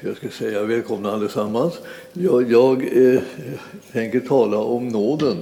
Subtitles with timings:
[0.00, 1.74] Jag ska säga välkomna allesammans.
[2.12, 3.20] Jag, jag eh,
[3.92, 5.36] tänker tala om nåden.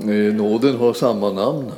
[0.00, 1.72] Eh, nåden har samma namn.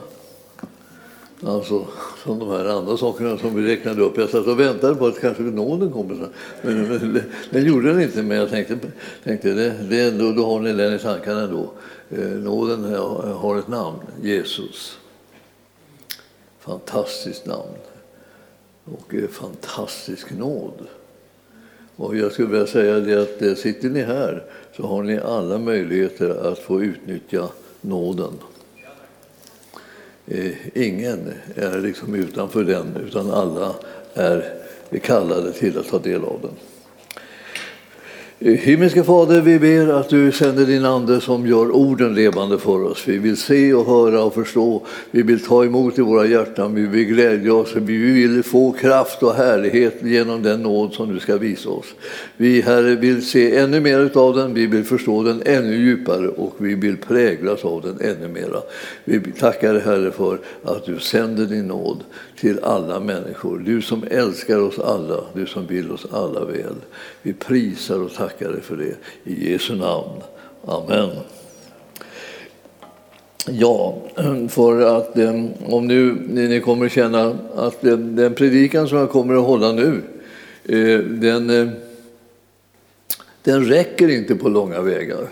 [1.43, 1.87] Alltså
[2.25, 4.19] som de här andra sakerna som vi räknade upp.
[4.19, 6.29] Jag satt och väntade på att kanske nåden kommer.
[6.63, 8.23] Men, men den gjorde den inte.
[8.23, 8.79] Men jag tänkte,
[9.25, 11.71] tänkte det, det ändå, då har ni den i tankarna ändå.
[12.11, 12.95] Eh, nåden
[13.35, 14.99] har ett namn, Jesus.
[16.61, 17.79] Fantastiskt namn.
[18.85, 20.87] Och eh, fantastisk nåd.
[21.99, 24.45] Och jag skulle vilja säga det att eh, sitter ni här
[24.77, 27.49] så har ni alla möjligheter att få utnyttja
[27.81, 28.33] nåden.
[30.27, 33.75] Eh, ingen är liksom utanför den, utan alla
[34.15, 34.45] är
[35.03, 36.68] kallade till att ta del av den.
[38.41, 43.09] Himmelske Fader, vi ber att du sänder din Ande som gör orden levande för oss.
[43.09, 44.83] Vi vill se och höra och förstå.
[45.11, 46.75] Vi vill ta emot i våra hjärtan.
[46.75, 47.77] Vi vill glädja oss.
[47.77, 51.87] Vi vill få kraft och härlighet genom den nåd som du ska visa oss.
[52.37, 54.55] Vi, Herre, vill se ännu mer av den.
[54.55, 58.61] Vi vill förstå den ännu djupare och vi vill präglas av den ännu mera.
[59.05, 62.05] Vi tackar dig, Herre, för att du sänder din nåd
[62.41, 63.59] till alla människor.
[63.59, 66.75] Du som älskar oss alla, du som vill oss alla väl.
[67.23, 68.97] Vi prisar och tackar dig för det.
[69.25, 70.23] I Jesu namn.
[70.67, 71.11] Amen.
[73.51, 73.99] Ja,
[74.49, 79.35] för att eh, om nu ni kommer känna att eh, den predikan som jag kommer
[79.35, 80.03] att hålla nu,
[80.65, 81.71] eh, den,
[83.43, 85.29] den räcker inte på långa vägar.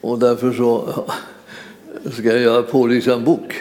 [0.00, 1.04] Och därför så
[2.12, 3.54] ska jag pålysa en bok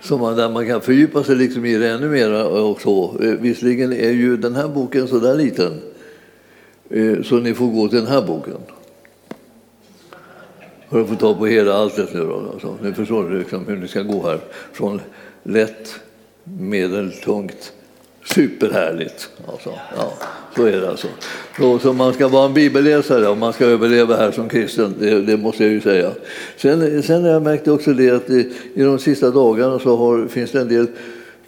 [0.00, 2.44] som man, där man kan fördjupa sig liksom i det ännu mer.
[2.44, 3.16] Och så.
[3.18, 5.80] Visserligen är ju den här boken så där liten,
[6.92, 8.58] Eh, så ni får gå till den här boken.
[10.90, 12.50] För att få ta på hela alltet nu då.
[12.52, 14.38] Alltså, nu förstår liksom hur ni ska gå här.
[14.72, 15.00] Från
[15.42, 15.94] lätt,
[16.44, 17.72] medeltungt,
[18.34, 19.30] superhärligt.
[19.46, 20.12] Alltså, ja.
[20.56, 21.08] Så är det alltså.
[21.56, 25.20] Så, så man ska vara en bibelläsare om man ska överleva här som kristen, det,
[25.20, 26.10] det måste jag ju säga.
[26.56, 30.26] Sen, sen har jag märkt också det att i, i de sista dagarna så har,
[30.26, 30.86] finns det en del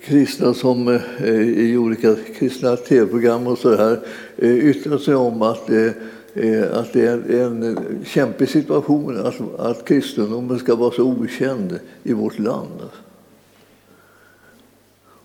[0.04, 4.00] kristna som eh, i olika kristna tv-program och så här
[4.36, 5.90] eh, yttrar sig om att eh,
[6.34, 12.12] eh, att det är en kämpig situation att, att kristendomen ska vara så okänd i
[12.12, 12.80] vårt land.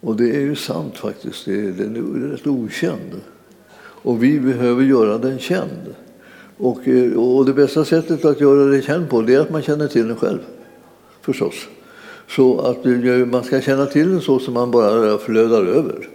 [0.02, 3.22] Och det är ju sant faktiskt, den är rätt okänd.
[4.02, 5.96] Och vi behöver göra den känd.
[6.58, 9.62] Och, eh, och det bästa sättet att göra det känd på det är att man
[9.62, 10.40] känner till den själv.
[11.22, 11.68] Förstås.
[12.30, 12.86] Så att
[13.28, 16.10] man ska känna till den så som man bara flödar över.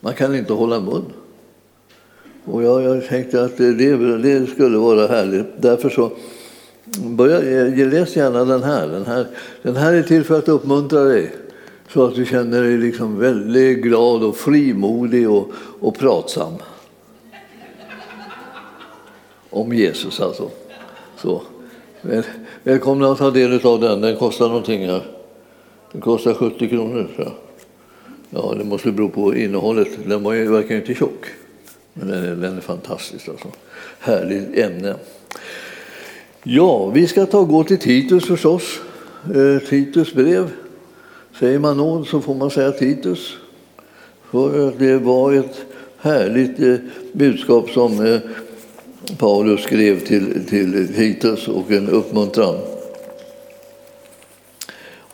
[0.00, 1.04] Man kan inte hålla mun.
[2.44, 3.72] Och jag, jag tänkte att det,
[4.18, 5.46] det, skulle vara härligt.
[5.56, 6.10] Därför så
[7.04, 7.38] börja,
[7.86, 8.88] läs gärna den här.
[8.88, 9.26] den här.
[9.62, 11.34] Den här är till för att uppmuntra dig
[11.88, 15.48] så att du känner dig liksom väldigt glad och frimodig och,
[15.80, 16.52] och pratsam
[19.50, 20.50] om Jesus alltså.
[21.16, 21.42] Så.
[22.62, 24.00] Välkomna att ta del av den.
[24.00, 25.13] Den kostar någonting här.
[25.94, 27.08] Den kostar 70 kronor.
[27.16, 27.32] Så.
[28.30, 29.88] Ja, det måste bero på innehållet.
[30.06, 31.26] Den var ju, verkar ju inte tjock.
[31.92, 33.48] Men den är, den är fantastisk alltså.
[33.98, 34.94] Härligt ämne.
[36.42, 38.80] Ja, vi ska ta gå till Titus förstås.
[39.34, 40.50] Eh, Titus brev.
[41.38, 43.36] Säger man nåd så får man säga Titus.
[44.30, 45.64] För det var ett
[45.98, 46.74] härligt eh,
[47.12, 48.20] budskap som eh,
[49.18, 52.73] Paulus skrev till, till Titus och en uppmuntran.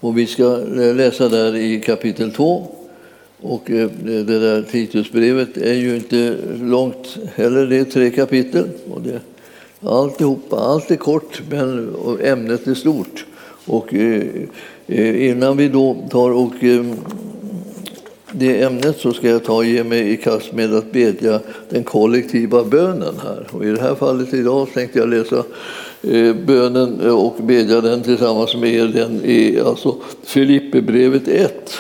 [0.00, 0.56] Och vi ska
[0.94, 2.66] läsa där i kapitel 2.
[3.41, 8.65] Och eh, det där Titusbrevet är ju inte långt heller, det är tre kapitel.
[8.91, 9.21] Och det,
[9.88, 13.27] alltihopa, allt är kort men ämnet är stort.
[13.66, 14.22] Och eh,
[14.87, 16.55] eh, innan vi då tar och
[18.32, 21.84] det ämnet så ska jag ta och ge mig i kast med att bedja den
[21.84, 23.47] kollektiva bönen här.
[23.50, 25.44] Och I det här fallet idag tänkte jag läsa
[26.03, 28.87] Eh, bönen eh, och bedja den tillsammans med er.
[28.87, 31.72] Den är alltså Filipperbrevet 1,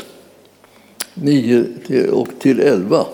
[1.14, 1.64] 9
[2.12, 3.04] och till 11.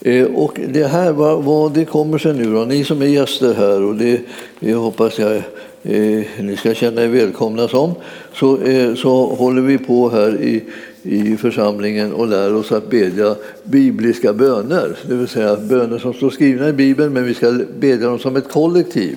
[0.00, 3.54] Eh, och det här, vad, vad det kommer sig nu då, ni som är gäster
[3.54, 4.20] här och det,
[4.60, 5.36] det hoppas jag
[5.82, 7.94] eh, ni ska känna er välkomna som,
[8.34, 10.62] så, eh, så håller vi på här i
[11.06, 14.96] i församlingen och lär oss att bedja bibliska böner.
[15.08, 18.36] Det vill säga böner som står skrivna i Bibeln, men vi ska bedja dem som
[18.36, 19.16] ett kollektiv.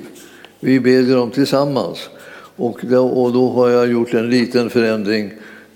[0.68, 2.10] Vi bedjar dem tillsammans.
[2.56, 5.32] Och då, och då har jag gjort en liten förändring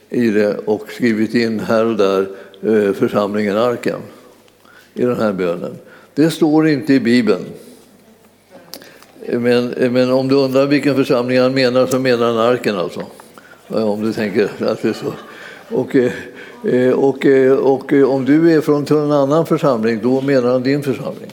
[0.09, 2.27] i det och skrivit in här och där
[2.61, 3.99] eh, församlingen Arken
[4.93, 5.75] i den här bönen.
[6.13, 7.45] Det står inte i Bibeln.
[9.27, 13.03] Men, men om du undrar vilken församling han menar så menar han Arken alltså.
[13.67, 15.13] Om du tänker att det är så.
[15.75, 20.51] Och, eh, och, eh, och, och om du är från en annan församling, då menar
[20.51, 21.31] han din församling.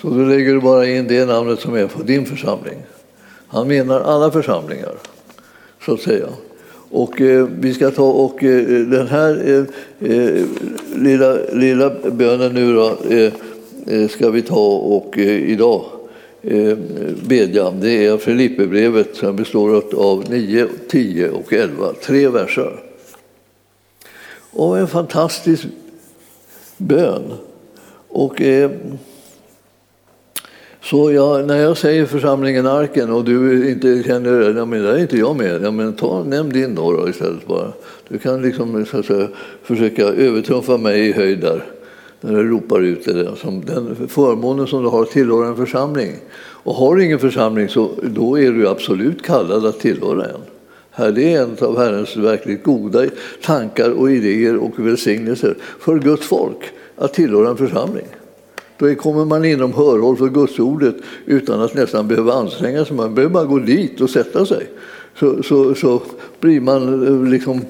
[0.00, 2.78] Så då lägger du bara in det namnet som är på din församling.
[3.48, 4.94] Han menar alla församlingar,
[5.84, 6.26] så att säga.
[6.90, 10.44] Och eh, vi ska ta och eh, den här eh, eh
[10.94, 13.32] lilla, lilla bönen nu då, eh,
[13.86, 15.84] eh, ska vi ta och idag
[17.28, 17.70] bedja.
[17.70, 22.82] Det är Filipperbrevet som består av 9, 10 och 11, tre verser.
[24.50, 25.66] Och en fantastisk
[26.76, 27.32] bön.
[28.08, 28.70] Och, eh,
[30.90, 34.98] så jag, när jag säger församlingen Arken och du inte känner ja, men där är
[34.98, 35.62] inte jag med.
[35.62, 37.72] Ja, men ta, nämn din då, då istället bara.
[38.08, 39.28] Du kan liksom, så att säga,
[39.62, 41.64] försöka övertrumfa mig i höjd där
[42.20, 43.36] när du ropar ut det.
[43.36, 46.12] Som den förmånen som du har att tillhöra en församling.
[46.38, 50.40] Och har du ingen församling så då är du absolut kallad att tillhöra en.
[50.90, 53.04] Här det är en av Herrens verkligt goda
[53.42, 58.06] tankar och idéer och välsignelser för Guds folk att tillhöra en församling.
[58.78, 60.96] Då kommer man inom hörhåll för Gudsordet
[61.26, 62.96] utan att nästan behöva anstränga sig.
[62.96, 64.66] Man behöver bara gå dit och sätta sig.
[65.18, 66.02] Så, så, så
[66.40, 67.60] blir man eh, liksom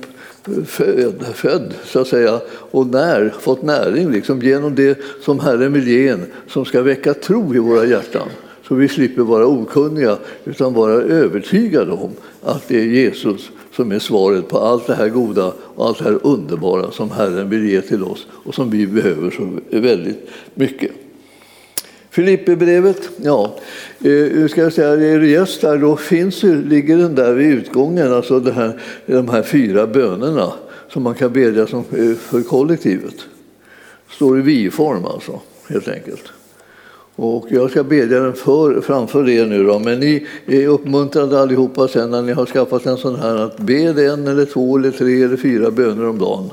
[0.67, 5.89] född, född, så att säga, och när, fått näring liksom, genom det som Herren vill
[5.89, 8.29] ge en, som ska väcka tro i våra hjärtan.
[8.69, 12.11] Så vi slipper vara okunniga, utan vara övertygade om
[12.43, 16.05] att det är Jesus som är svaret på allt det här goda och allt det
[16.05, 20.91] här underbara som Herren vill ge till oss och som vi behöver så väldigt mycket.
[22.11, 23.55] Filipperbrevet, ja,
[24.05, 28.13] eh, ska jag säga, är du gäst där då finns, ligger den där vid utgången,
[28.13, 30.53] alltså det här, de här fyra bönerna
[30.89, 33.15] som man kan bedja som, eh, för kollektivet.
[34.11, 36.33] Står i vi-form alltså, helt enkelt.
[37.17, 41.89] Och jag ska bedja den för, framför er nu då, men ni är uppmuntrade allihopa
[41.89, 45.23] sen när ni har skaffat en sån här att be en eller två eller tre
[45.23, 46.51] eller fyra böner om dagen.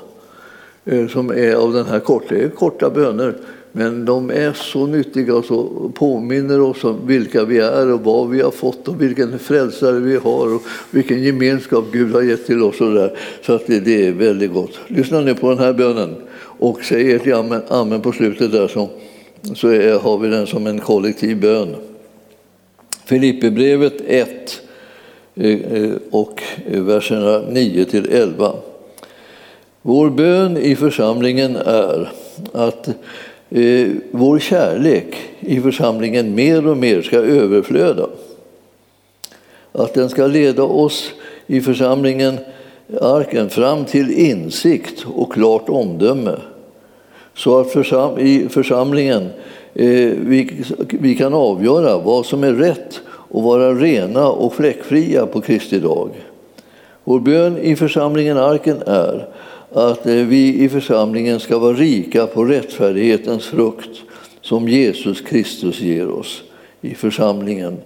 [0.86, 3.36] Eh, som är av den här korta, det är korta böner,
[3.72, 8.30] men de är så nyttiga och så påminner oss om vilka vi är och vad
[8.30, 10.62] vi har fått och vilken frälsare vi har och
[10.92, 12.82] vilken gemenskap Gud har gett till oss.
[12.82, 13.18] Och där.
[13.46, 14.80] Så att det, det är väldigt gott.
[14.88, 18.68] Lyssna nu på den här bönen och säg ert amen, amen på slutet där.
[18.68, 18.90] Så
[19.56, 21.76] så är, har vi den som en kollektiv bön.
[23.06, 24.62] Filipperbrevet 1
[25.36, 28.54] eh, eh, och verserna 9 till 11.
[29.82, 32.12] Vår bön i församlingen är
[32.52, 32.88] att
[33.50, 38.08] eh, vår kärlek i församlingen mer och mer ska överflöda.
[39.72, 41.12] Att den ska leda oss
[41.48, 42.38] i församlingen,
[43.02, 46.36] arken, fram till insikt och klart omdöme
[47.36, 49.30] så att försam i församlingen
[49.74, 55.42] eh, vi, vi kan avgöra vad som är rätt och vara rena och fläckfria på
[55.42, 56.10] Kristi dag.
[57.04, 59.30] Vår bön i församlingen Arken är
[59.74, 64.02] att eh, vi i församlingen ska vara rika på rättfärdighetens frukt
[64.42, 66.44] som Jesus Kristus ger oss
[66.82, 67.78] i församlingen.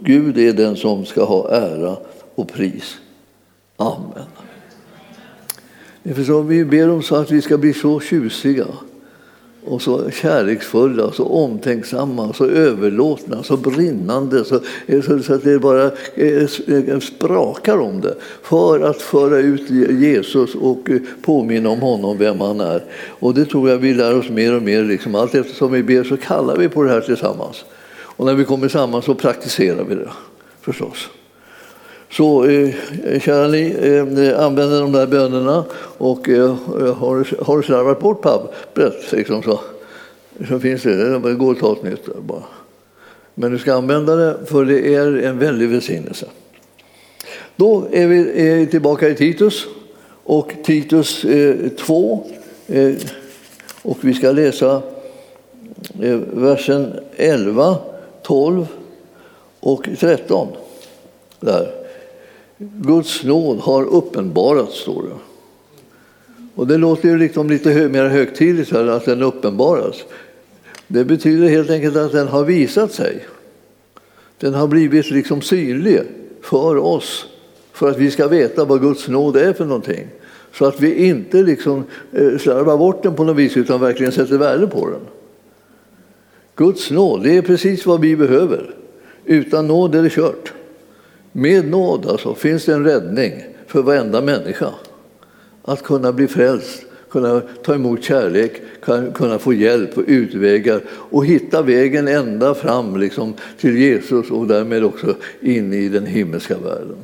[0.00, 1.96] Gud är den som ska ha ära
[2.34, 2.96] och pris.
[3.76, 4.45] Amen.
[6.46, 8.66] Vi ber om så att vi ska bli så tjusiga
[9.66, 14.60] och så kärleksfulla, så omtänksamma, så överlåtna, så brinnande så,
[15.22, 19.70] så att det bara eh, eh, sprakar om det för att föra ut
[20.00, 22.84] Jesus och eh, påminna om honom, vem han är.
[22.94, 24.84] Och det tror jag vi lär oss mer och mer.
[24.84, 25.14] Liksom.
[25.14, 27.64] Allt eftersom vi ber så kallar vi på det här tillsammans.
[27.92, 30.08] Och när vi kommer samman så praktiserar vi det
[30.60, 31.08] förstås.
[32.10, 32.74] Så eh,
[33.20, 35.64] kära ni, eh, använder de där bönerna
[35.98, 36.56] och eh,
[36.94, 39.60] har, har du slarvat bort pappret liksom så,
[40.48, 42.42] så finns det, det går att ta ett nytt bara.
[43.34, 46.26] Men du ska använda det för det är en väldig välsignelse.
[47.56, 49.66] Då är vi är tillbaka i Titus
[50.24, 52.26] och Titus eh, 2
[52.66, 52.94] eh,
[53.82, 54.82] och vi ska läsa
[56.02, 57.76] eh, versen 11,
[58.22, 58.66] 12
[59.60, 60.48] och 13.
[61.40, 61.85] Där.
[62.58, 65.18] Guds nåd har uppenbarats, står det.
[66.54, 70.04] Och det låter ju liksom lite hö mer högtidligt här, att den uppenbaras.
[70.86, 73.26] Det betyder helt enkelt att den har visat sig.
[74.38, 76.00] Den har blivit liksom synlig
[76.42, 77.26] för oss
[77.72, 80.06] för att vi ska veta vad Guds nåd är för någonting.
[80.52, 84.38] Så att vi inte liksom eh, slarvar bort den på något vis utan verkligen sätter
[84.38, 85.00] värde på den.
[86.54, 88.74] Guds nåd, det är precis vad vi behöver.
[89.24, 90.52] Utan nåd är det kört.
[91.38, 93.32] Med nåd alltså, finns det en räddning
[93.66, 94.70] för varenda människa.
[95.62, 98.62] Att kunna bli frälst, kunna ta emot kärlek,
[99.14, 104.84] kunna få hjälp och utvägar och hitta vägen ända fram liksom, till Jesus och därmed
[104.84, 106.98] också in i den himmelska världen.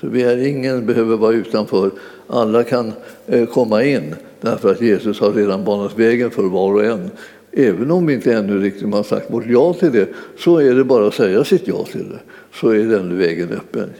[0.00, 1.90] Så vi är, ingen behöver vara utanför
[2.26, 2.92] Alla kan
[3.26, 7.10] eh, komma in därför att Jesus har redan banat vägen för var och en.
[7.58, 10.08] Även om vi inte ännu riktigt har sagt vårt ja till det
[10.38, 12.18] så är det bara att säga sitt ja till det
[12.54, 13.90] så är den vägen öppen.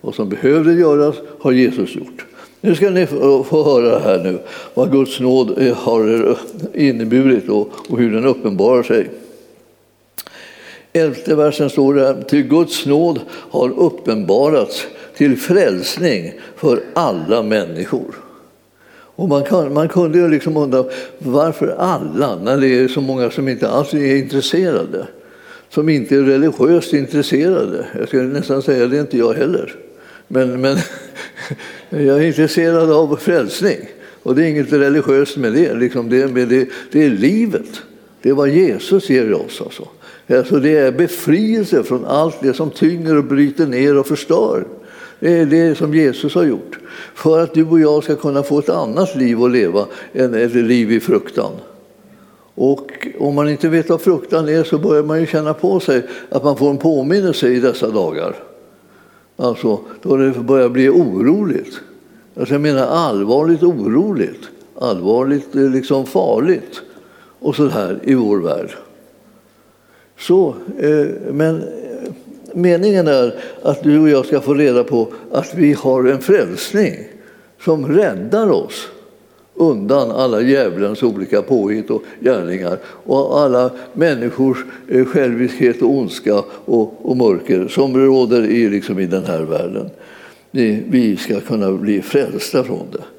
[0.00, 2.24] Vad som behövde göras har Jesus gjort.
[2.60, 4.38] Nu ska ni få höra här nu
[4.74, 6.36] vad Guds nåd har
[6.74, 7.48] inneburit
[7.88, 9.10] och hur den uppenbarar sig.
[10.92, 12.22] Elfte versen står det här.
[12.22, 18.25] till Guds nåd har uppenbarats till frälsning för alla människor.
[19.16, 20.84] Och man, kan, man kunde ju liksom undra
[21.18, 25.06] varför alla, när det är så många som inte alls är intresserade.
[25.70, 27.86] Som inte är religiöst intresserade.
[27.98, 29.74] Jag skulle nästan säga det är inte jag heller.
[30.28, 30.76] Men, men
[31.90, 33.78] jag är intresserad av frälsning.
[34.22, 35.74] Och det är inget religiöst med det.
[35.74, 37.82] Liksom det, det, det är livet.
[38.22, 39.60] Det är vad Jesus ger oss.
[39.60, 39.88] Alltså.
[40.28, 44.64] Alltså det är befrielse från allt det som tynger och bryter ner och förstör.
[45.20, 46.78] Det är det som Jesus har gjort.
[47.14, 50.54] För att du och jag ska kunna få ett annat liv att leva än ett
[50.54, 51.52] liv i fruktan.
[52.54, 56.02] Och om man inte vet vad fruktan är så börjar man ju känna på sig
[56.28, 58.36] att man får en påminnelse i dessa dagar.
[59.36, 61.80] Alltså, då det börjar bli oroligt.
[62.36, 64.48] Alltså jag menar allvarligt oroligt.
[64.78, 66.82] Allvarligt eh, liksom farligt.
[67.38, 68.70] Och så här i vår värld.
[70.18, 71.62] Så, eh, men
[72.56, 76.94] meningen är att du och jag ska få reda på att vi har en frälsning
[77.60, 78.88] som räddar oss
[79.54, 84.58] undan alla djävulens olika påhitt och gärningar och alla människors
[84.88, 89.90] eh, själviskhet och ondska och, och mörker som råder i, liksom i den här världen.
[90.90, 93.15] Vi ska kunna bli frälsta från det.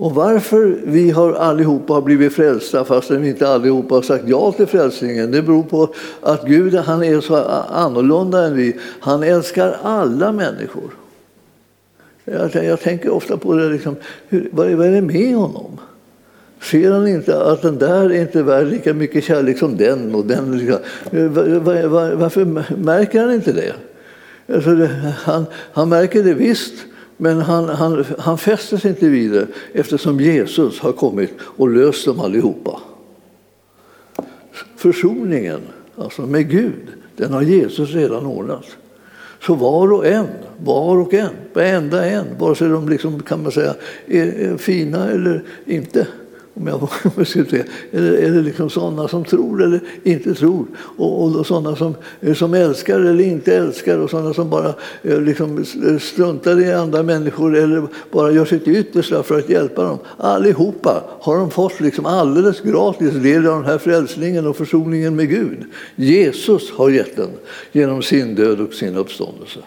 [0.00, 4.52] Och varför vi har allihopa har blivit frälsta fastän vi inte allihopa har sagt ja
[4.52, 7.36] till frälsningen, det beror på att Gud han är så
[7.70, 8.76] annorlunda än vi.
[9.00, 10.90] Han älskar alla människor.
[12.24, 13.96] Jag, jag tänker ofta på det, liksom,
[14.28, 15.80] hur, vad, är, vad är det med honom?
[16.60, 20.24] Ser han inte att den där är inte värd lika mycket kärlek som den och
[20.24, 20.68] den?
[21.10, 22.44] Var, var, var, varför
[22.76, 23.72] märker han inte det?
[24.54, 26.74] Alltså han, han märker det visst,
[27.20, 32.04] men han, han, han fäster sig inte vid det eftersom Jesus har kommit och löst
[32.04, 32.80] dem allihopa.
[34.76, 35.60] Försoningen
[35.96, 38.64] alltså med Gud, den har Jesus redan ordnat.
[39.42, 40.26] Så var och en,
[40.64, 43.74] var och en, varenda en, vare sig de liksom, kan man säga,
[44.06, 46.06] är fina eller inte,
[46.60, 47.64] om jag ska säga.
[47.92, 50.66] Eller är det liksom sådana som tror eller inte tror?
[50.76, 55.20] Och, och sådana som, eh, som älskar eller inte älskar och sådana som bara eh,
[55.20, 59.98] liksom eh, struntar i andra människor eller bara gör sitt yttersta för att hjälpa dem.
[60.16, 65.28] Allihopa har de fått liksom alldeles gratis del av den här frälsningen och försoningen med
[65.28, 65.64] Gud.
[65.96, 67.30] Jesus har gett den
[67.72, 69.60] genom sin död och sin uppståndelse.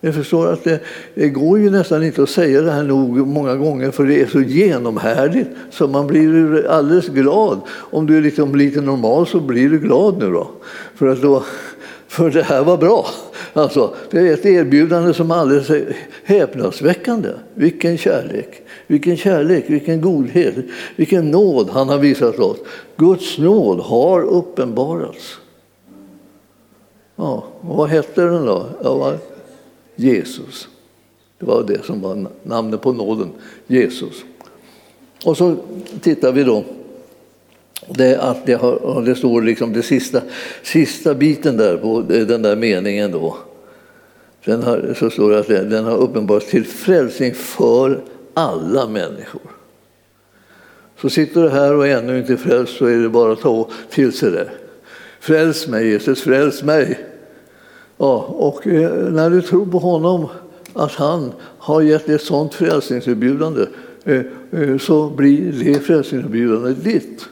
[0.00, 0.80] Jag förstår att det,
[1.14, 4.26] det, går ju nästan inte att säga det här nog många gånger för det är
[4.26, 7.60] så genomhärdigt så man blir alldeles glad.
[7.70, 10.50] Om du är liksom lite normal så blir du glad nu då.
[10.94, 11.44] För, att då,
[12.08, 13.06] för det här var bra.
[13.52, 15.70] Alltså, det är ett erbjudande som är alldeles
[16.24, 17.28] häpnadsväckande.
[17.54, 20.54] Vilken kärlek, vilken kärlek, vilken godhet,
[20.96, 22.58] vilken nåd han har visat oss.
[22.96, 25.38] Guds nåd har uppenbarats.
[27.16, 28.66] Ja, och vad hette den då?
[30.00, 30.68] Jesus.
[31.38, 33.30] Det var det som var namnet på nåden,
[33.66, 34.24] Jesus.
[35.24, 35.56] Och så
[36.00, 36.64] tittar vi då.
[37.88, 40.20] Det, att det, har, det står liksom det sista,
[40.62, 43.36] sista biten där på eh, den där meningen då.
[44.44, 48.02] Den har, så står det att den har uppenbarats till frälsning för
[48.34, 49.42] alla människor.
[51.00, 53.68] Så sitter du här och är ännu inte frälst så är det bara att ta
[53.90, 54.50] till sig det.
[55.20, 57.09] Fräls mig Jesus, fräls mig.
[58.02, 60.26] Ja, och eh, när du tror på honom,
[60.72, 63.66] att han har gett dig ett sådant frälsningserbjudande,
[64.04, 67.28] eh, eh, så blir det frälsningserbjudandet ditt.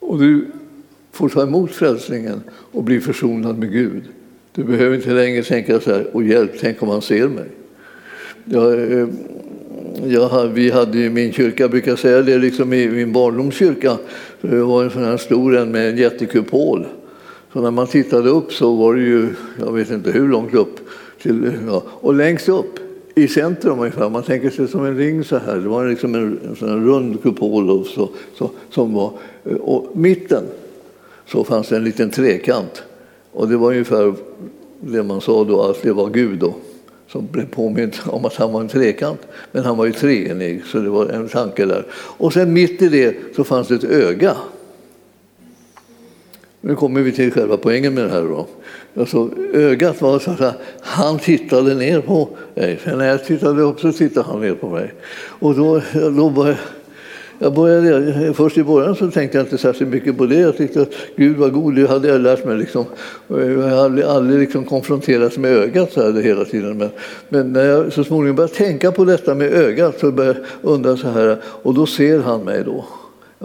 [0.00, 0.46] Och du
[1.12, 4.02] får ta emot frälsningen och bli försonad med Gud.
[4.52, 7.48] Du behöver inte längre tänka så här, och hjälp, tänk om han ser mig.
[8.44, 8.78] Jag,
[10.06, 13.98] jag, vi hade i min kyrka, jag brukar säga det, liksom i min barndomskyrka,
[14.40, 16.86] det var en sån här stor en med en jättekupol.
[17.54, 20.80] Så när man tittade upp så var det ju, jag vet inte hur långt upp,
[21.22, 22.78] till, ja, och längst upp
[23.14, 26.40] i centrum ungefär, man tänker sig som en ring så här, det var liksom en,
[26.48, 29.12] en sån rund kupol och så, så, som var,
[29.60, 30.44] och mitten
[31.26, 32.82] så fanns det en liten trekant
[33.32, 34.14] och det var ungefär
[34.80, 36.54] det man sa då att det var Gud då
[37.08, 39.20] som blev påmind om att han var en trekant.
[39.52, 41.86] Men han var ju treenig, så det var en tanke där.
[41.92, 44.36] Och sen mitt i det så fanns det ett öga
[46.66, 48.22] nu kommer vi till själva poängen med det här.
[48.22, 48.46] Då.
[48.96, 52.80] Alltså, ögat var så att han tittade ner på mig.
[52.84, 54.92] Sen när jag tittade upp så tittade han ner på mig.
[55.14, 56.58] Och då, då började,
[57.38, 60.36] jag började, först i början så tänkte jag inte särskilt mycket på det.
[60.36, 62.58] Jag tyckte att Gud var god, det hade jag lärt mig.
[62.58, 62.84] Liksom.
[63.28, 66.78] Jag hade aldrig, aldrig liksom konfronterats med ögat så här hela tiden.
[66.78, 66.90] Men,
[67.28, 70.96] men när jag så småningom började tänka på detta med ögat så började jag undra
[70.96, 72.84] så här, och då ser han mig då.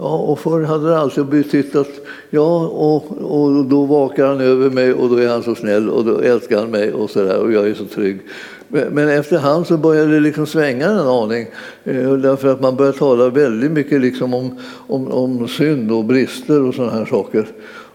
[0.02, 4.70] Ja, och förr hade det alltid betytt att ja, och, och då vakar han över
[4.70, 7.38] mig och då är han så snäll och då älskar han mig och så där,
[7.38, 8.20] och jag är så trygg.
[8.68, 11.46] Men efterhand så började det liksom svänga en aning
[11.84, 16.62] eh, därför att man började tala väldigt mycket liksom om, om, om synd och brister
[16.62, 17.46] och sådana här saker.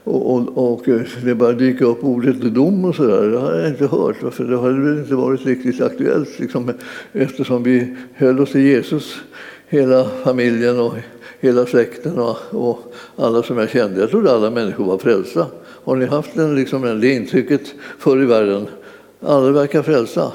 [0.04, 3.28] Och, och, och, eh, det började dyka upp ordet dom och sådär.
[3.28, 6.72] Det hade jag inte hört, för det hade väl inte varit riktigt aktuellt liksom,
[7.14, 9.16] eftersom vi höll oss till Jesus,
[9.68, 10.94] hela familjen och
[11.46, 14.00] hela släkten och, och, alla som jag kände.
[14.00, 15.46] Jag trodde alla människor var frälsta.
[15.84, 17.62] Har ni haft den, liksom, det intrycket
[18.00, 18.68] förr i världen?
[19.22, 20.32] Alla verkar frälsta.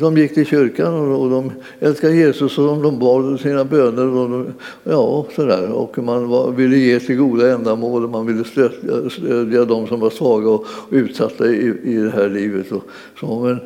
[0.00, 4.06] De gick till kyrkan och de älskade Jesus och de bad sina böner.
[4.06, 4.52] Och de,
[4.84, 5.72] ja, sådär.
[5.72, 10.00] Och man var, ville ge till goda ändamål och man ville stödja, stödja de som
[10.00, 12.72] var svaga och utsatta i, i det här livet.
[12.72, 12.82] Och,
[13.20, 13.60] så, men,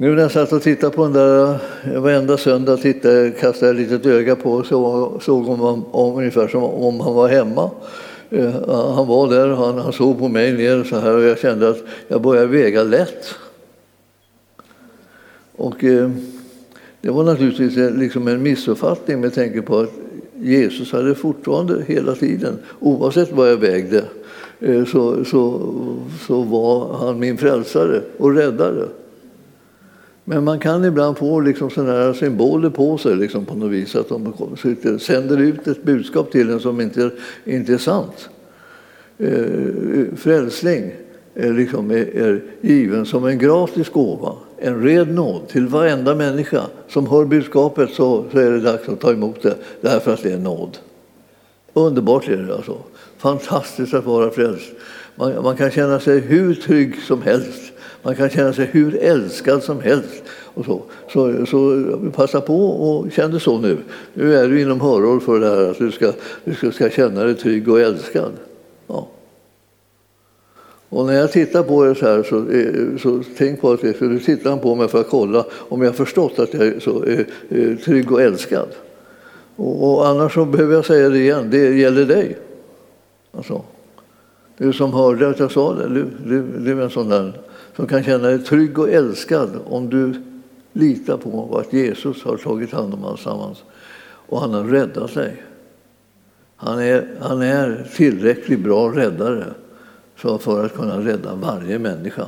[0.00, 3.80] nu när jag satt och tittade på den där eh, varenda söndag tittade, kastade jag
[3.80, 7.70] ett litet öga på och såg, såg om, om, ungefär som om han var hemma.
[8.30, 8.50] Eh,
[8.94, 11.82] han var där, han, han såg på mig ner så här och jag kände att
[12.08, 13.34] jag började väga lätt.
[15.56, 16.10] Och eh,
[17.00, 19.90] det var naturligtvis eh, liksom en missuppfattning med tanke på att
[20.34, 24.04] Jesus hade fortfarande hela tiden, oavsett vad jag vägde,
[24.60, 25.74] eh, så, så,
[26.26, 28.86] så var han min frälsare och räddare.
[30.30, 34.08] Men man kan ibland få liksom sådana symboler på sig liksom på något vis, att
[34.08, 37.10] de sänder ut ett budskap till en som inte,
[37.44, 38.28] inte är sant.
[39.18, 40.92] Eh, frälsning
[41.34, 46.62] är, liksom, är, är given som en gratis gåva, en red nåd till varenda människa
[46.88, 50.32] som hör budskapet så, så är det dags att ta emot det därför att det
[50.32, 50.78] är nåd.
[51.72, 52.78] Underbart är det alltså.
[53.18, 54.70] Fantastiskt att vara frälst.
[55.14, 59.62] Man, man kan känna sig hur trygg som helst man kan känna sig hur älskad
[59.62, 60.22] som helst.
[60.54, 60.82] Och så.
[61.12, 63.76] Så, så passa på och känn det så nu.
[64.14, 66.12] Nu är du inom hörhåll för det här att du ska,
[66.44, 68.32] du ska, ska känna dig trygg och älskad.
[68.86, 69.08] Ja.
[70.88, 74.00] Och när jag tittar på det så här så, eh, så tänk på att det,
[74.00, 77.04] du tittar på mig för att kolla om jag förstått att jag är, så,
[77.48, 78.68] är trygg och älskad.
[79.56, 82.38] Och, och, annars så behöver jag säga det igen, det gäller dig.
[83.32, 83.62] Alltså,
[84.56, 87.40] du som hörde att jag sa det, du, du, du är en sån där
[87.80, 90.14] som kan känna dig trygg och älskad om du
[90.72, 93.62] litar på att Jesus har tagit hand om alltsammans
[94.02, 95.42] och han har räddat dig.
[96.56, 99.44] Han är, han är tillräckligt bra räddare
[100.14, 102.26] för att kunna rädda varje människa.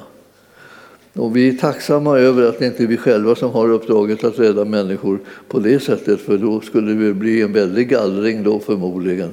[1.13, 4.39] Och vi är tacksamma över att det inte är vi själva som har uppdraget att
[4.39, 9.31] rädda människor på det sättet, för då skulle det bli en väldig gallring då förmodligen.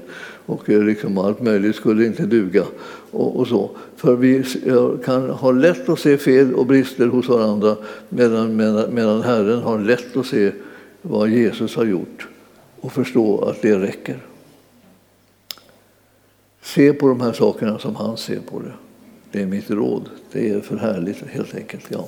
[0.50, 2.64] Och eh, liksom allt möjligt skulle inte duga.
[3.12, 3.70] Och, och, så.
[3.96, 7.76] För vi eh, kan ha lätt att se fel och brister hos varandra
[8.10, 10.52] medan, medan, medan Herren har lätt att se
[11.02, 12.28] vad Jesus har gjort
[12.82, 14.18] och förstå att det räcker.
[16.62, 18.74] Se på de här sakerna som han ser på det.
[19.32, 20.10] Det är mitt råd.
[20.32, 21.86] Det är för härligt helt enkelt.
[21.90, 22.08] Ja.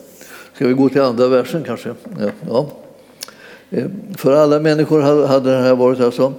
[0.53, 1.93] Ska vi gå till andra versen kanske?
[2.19, 2.29] Ja.
[2.47, 2.69] ja.
[3.69, 3.85] Eh,
[4.17, 6.33] för alla människor hade det här varit alltså.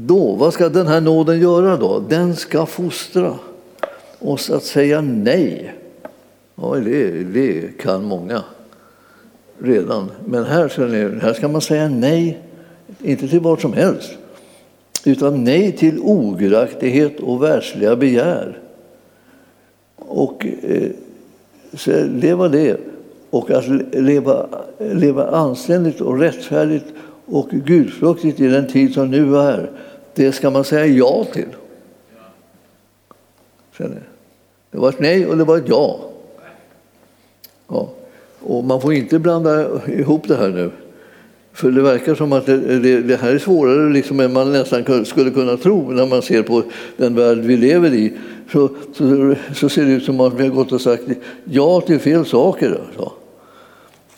[0.00, 2.04] Då, vad ska den här nåden göra då?
[2.08, 3.34] Den ska fostra
[4.18, 5.74] oss att säga nej.
[6.54, 8.42] Ja, det, det kan många
[9.58, 10.10] redan.
[10.24, 12.38] Men här ska, ni, här ska man säga nej,
[13.02, 14.10] inte till vad som helst,
[15.04, 18.58] utan nej till ogudaktighet och världsliga begär
[19.96, 20.90] och eh,
[22.06, 22.80] leva det.
[23.30, 24.46] Och att leva,
[24.78, 26.84] leva anständigt och rättfärdigt
[27.26, 29.70] och gudfruktigt i den tid som nu är,
[30.18, 31.48] det ska man säga ja till.
[34.70, 36.00] Det var ett nej och det var ett ja.
[37.68, 37.88] ja.
[38.40, 40.70] Och man får inte blanda ihop det här nu.
[41.52, 45.04] För det verkar som att det, det, det här är svårare liksom än man nästan
[45.04, 46.62] skulle kunna tro när man ser på
[46.96, 48.12] den värld vi lever i
[48.52, 51.02] så, så, så, ser det ut som att vi har gått och sagt
[51.44, 52.80] ja till fel saker.
[52.86, 53.12] Alltså.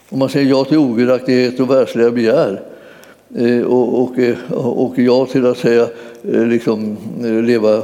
[0.08, 2.69] Om man säger ja till ogudaktighet och världsliga begär
[3.34, 5.88] Eh, och, och, eh, och, ja till att säga
[6.32, 6.96] eh, liksom,
[7.46, 7.82] leva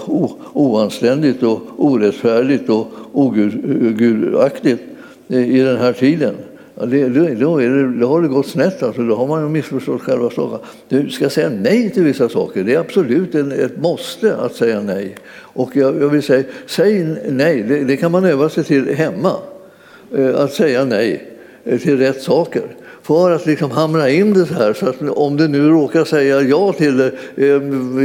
[0.53, 4.83] oanständigt och orättfärdigt och ogudaktigt
[5.29, 6.35] i den här tiden.
[6.79, 9.03] Ja, det, då, är det, då har det gått snett, alltså.
[9.03, 10.59] då har man missförstått själva saken.
[10.89, 12.65] Du ska säga nej till vissa saker.
[12.65, 15.15] Det är absolut en, ett måste att säga nej.
[15.39, 19.33] Och jag, jag vill säga, säg nej, det, det, kan man öva sig till hemma.
[20.35, 21.36] Att säga nej
[21.67, 22.63] Eh, till rätt saker
[23.03, 24.73] för att liksom hamra in det så här.
[24.73, 27.47] Så att om du nu råkar säga ja till det eh,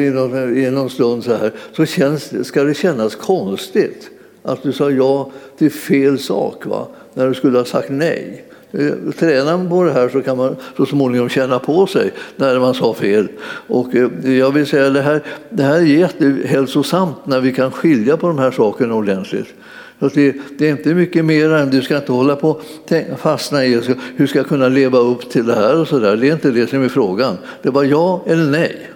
[0.01, 4.09] i någon, i någon stund så här så känns, ska det kännas konstigt
[4.43, 6.87] att du sa ja till fel sak va?
[7.13, 8.45] när du skulle ha sagt nej.
[8.71, 12.59] Eh, tränar man på det här så kan man så småningom känna på sig när
[12.59, 13.27] man sa fel.
[13.67, 18.17] Och eh, jag vill säga det här, det här är jättehälsosamt när vi kan skilja
[18.17, 19.53] på de här sakerna ordentligt.
[20.01, 23.65] Så det, det, är inte mycket mer än du ska inte hålla på och fastna
[23.65, 23.81] i
[24.15, 26.17] hur ska jag kunna leva upp till det här och så där.
[26.17, 27.37] Det är inte det som är frågan.
[27.61, 28.89] Det var ja eller nej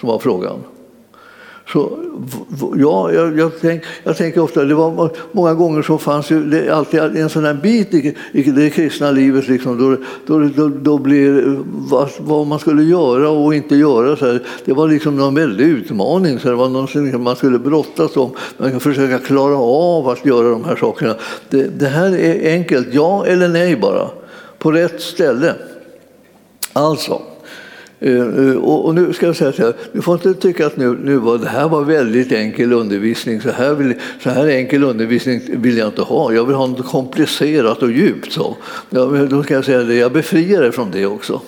[0.00, 0.58] som var frågan.
[1.72, 1.98] Så,
[2.76, 6.70] ja, jag, jag, tänk, jag tänker ofta, det var, många gånger så fanns ju det
[6.70, 10.98] alltid en sån här bit i, i det kristna livet liksom, då, då, då, då
[10.98, 14.16] blir vad, vad, man skulle göra och inte göra.
[14.16, 18.16] Så här, det var liksom någon väldig utmaning, så det var någonting man skulle brottas
[18.16, 18.30] om.
[18.56, 21.14] Man kan försöka klara av att göra de här sakerna.
[21.50, 24.08] Det, det här är enkelt, ja eller nej bara,
[24.58, 25.54] på rätt ställe.
[26.72, 27.22] Alltså,
[28.00, 30.98] Eh, eh, och nu ska jag säga så här, du får inte tycka att nu,
[31.04, 35.40] nu var, det här var väldigt enkel undervisning, så här, vill, så här enkel undervisning
[35.48, 36.32] vill jag inte ha.
[36.32, 38.32] Jag vill ha något komplicerat och djupt.
[38.32, 38.56] Så.
[38.90, 41.40] Jag, då ska jag säga det, jag befriar dig från det också.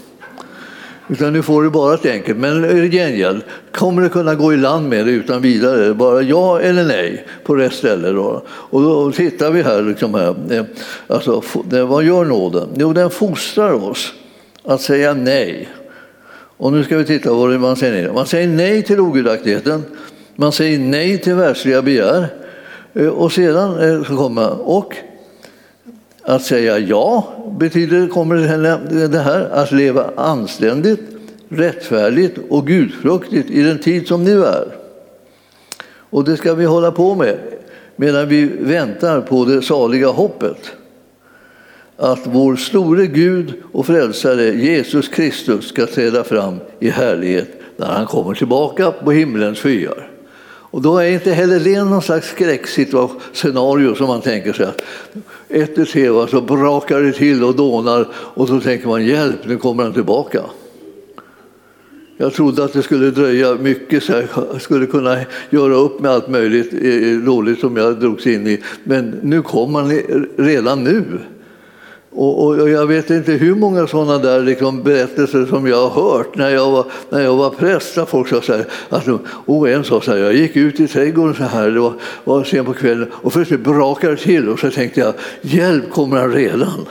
[1.08, 2.38] Utan nu får du bara ett enkelt.
[2.38, 5.94] Men i gengäld, kommer du kunna gå i land med det utan vidare?
[5.94, 8.08] Bara ja eller nej på rätt ställe.
[8.08, 8.42] Då.
[8.48, 9.82] Och då tittar vi här.
[9.82, 10.34] Liksom här.
[10.50, 10.64] Eh,
[11.06, 11.42] alltså,
[11.86, 12.68] vad gör nåden?
[12.76, 14.12] Jo, den fostrar oss
[14.64, 15.68] att säga nej
[16.60, 18.12] och nu ska vi titta på vad man säger nej.
[18.14, 19.82] Man säger nej till ogudaktigheten,
[20.36, 22.26] man säger nej till världsliga begär.
[22.94, 24.96] Eh, och sedan eh, så kommer och
[26.22, 28.34] att säga ja betyder, kommer
[29.08, 31.00] det här, att leva anständigt,
[31.48, 34.66] rättfärdigt och gudfruktigt i den tid som nu är.
[36.10, 37.38] Och det ska vi hålla på med
[37.96, 40.72] medan vi väntar på det saliga hoppet
[42.00, 48.06] att vår store Gud och frälsare Jesus Kristus ska träda fram i härlighet när han
[48.06, 50.10] kommer tillbaka på himlens skyar.
[50.42, 54.82] Och då är inte heller det någon slags skräckscenario som man tänker sig att
[55.48, 59.56] ett tu tre så brakar det till och dånar och så tänker man hjälp, nu
[59.56, 60.40] kommer han tillbaka.
[62.16, 64.12] Jag trodde att det skulle dröja mycket så
[64.52, 65.16] jag skulle kunna
[65.50, 68.62] göra upp med allt möjligt eh, eh, dåligt som jag drogs in i.
[68.84, 70.00] Men nu kommer han
[70.36, 71.04] redan nu.
[72.12, 76.36] Och, och, jag vet inte hur många sådana där liksom berättelser som jag har hört
[76.36, 77.94] när jag var, när jag var präst.
[77.94, 80.88] Där folk sa så här, alltså, oh, en sa så här, jag gick ut i
[80.88, 81.92] trädgården så här, det var,
[82.24, 86.16] var sent på kvällen och plötsligt brakade det till och så tänkte jag, hjälp kommer
[86.16, 86.86] han redan.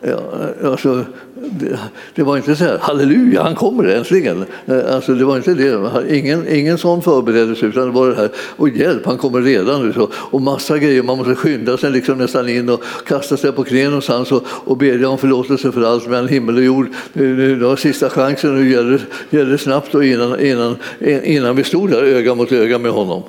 [0.00, 0.20] Ja,
[0.64, 1.78] alltså, det,
[2.14, 4.44] det, var inte så här, halleluja, han kommer äntligen.
[4.66, 6.16] Eh, alltså, det var inte det.
[6.18, 9.92] Ingen, ingen sån förberedelse, utan det var det här, och hjälp, han kommer redan.
[9.92, 13.64] Så, och massa grejer, man måste skynda sig liksom nästan in och kasta sig på
[13.64, 16.86] knä någonstans och, och bedja om förlåtelse för allt mellan himmel och jord.
[17.12, 20.76] Nu har sista chansen, nu gäller, gäller det snabbt och innan, innan,
[21.24, 23.22] innan vi stod där öga mot öga med honom.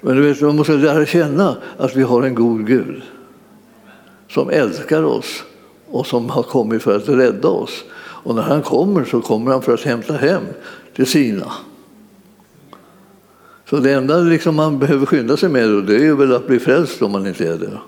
[0.00, 3.02] Men du vet, man måste lära känna att vi har en god Gud
[4.30, 5.44] som älskar oss
[5.86, 7.84] och som har kommit för att rädda oss.
[7.92, 10.42] Och när han kommer så kommer han för att hämta hem
[10.96, 11.52] till sina.
[13.68, 17.02] Så det enda liksom man behöver skynda sig med det är väl att bli frälst
[17.02, 17.78] om man inte är det.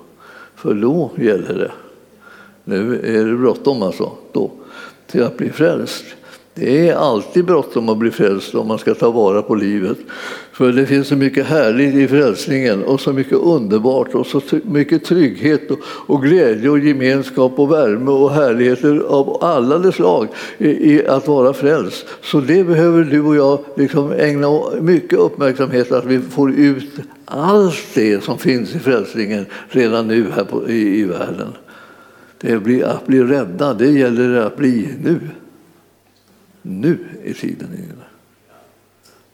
[0.54, 1.72] För då gäller det.
[2.64, 4.50] Nu är det bråttom alltså, då,
[5.06, 6.04] till att bli frälst.
[6.54, 9.98] Det är alltid bråttom att bli frälst om man ska ta vara på livet.
[10.52, 15.04] För det finns så mycket härligt i frälsningen och så mycket underbart och så mycket
[15.04, 20.68] trygghet och, och glädje och gemenskap och värme och härligheter av alla de slag i,
[20.68, 22.06] i, att vara frälst.
[22.22, 24.48] Så det behöver du och jag liksom ägna
[24.80, 26.90] mycket uppmärksamhet att vi får ut
[27.24, 31.48] allt det som finns i frälsningen redan nu här på, i, i världen.
[32.40, 35.20] Det blir, att bli rädda, det gäller att bli nu.
[36.62, 38.04] Nu är tiden inne.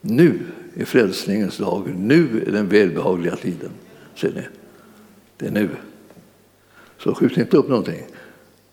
[0.00, 0.40] Nu
[0.74, 1.94] är frälsningens dag.
[1.96, 3.70] Nu är den välbehagliga tiden.
[4.14, 4.42] Ser ni?
[5.36, 5.68] Det är nu.
[6.98, 8.02] Så skjut inte upp någonting.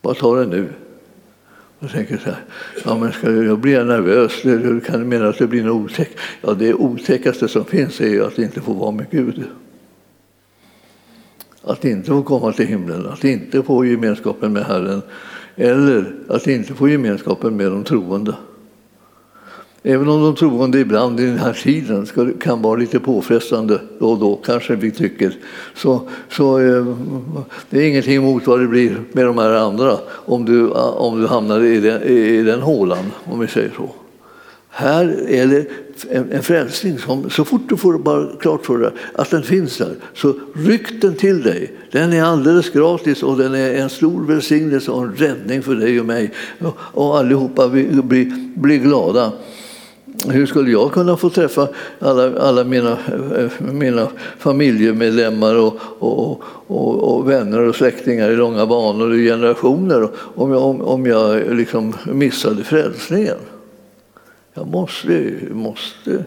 [0.02, 0.68] Bara ta det nu.
[1.78, 2.44] Och tänker så här,
[2.84, 4.44] ja, men ska jag blir nervös.
[4.44, 6.18] Hur kan mena att det blir något otäckt.
[6.40, 9.44] Ja, det otäckaste som finns är ju att inte få vara med Gud.
[11.62, 15.02] Att inte få komma till himlen, att inte få gemenskapen med Herren
[15.56, 18.34] eller att inte få gemenskapen med de troende.
[19.82, 22.06] Även om de troende ibland i den här tiden
[22.40, 25.32] kan vara lite påfrestande då och då, kanske vi tycker,
[25.74, 26.86] så, så eh,
[27.70, 31.26] det är ingenting emot vad det blir med de här andra om du, om du
[31.26, 33.90] hamnar i den, i den hålan, om vi säger så.
[34.78, 35.66] Här är det
[36.10, 39.78] en, en frälsning som, så fort du får bara klart för dig att den finns
[39.78, 41.72] där, så ryck den till dig.
[41.92, 46.00] Den är alldeles gratis och den är en stor välsignelse och en räddning för dig
[46.00, 46.32] och mig.
[46.70, 49.32] Och allihopa blir bli, bli glada.
[50.28, 52.98] Hur skulle jag kunna få träffa alla, alla mina,
[53.58, 54.08] mina
[54.38, 60.62] familjemedlemmar och, och, och, och, vänner och släktingar i långa banor och generationer om jag,
[60.62, 63.36] om, om jag liksom missade frälsningen?
[64.56, 66.24] Jag måste, måste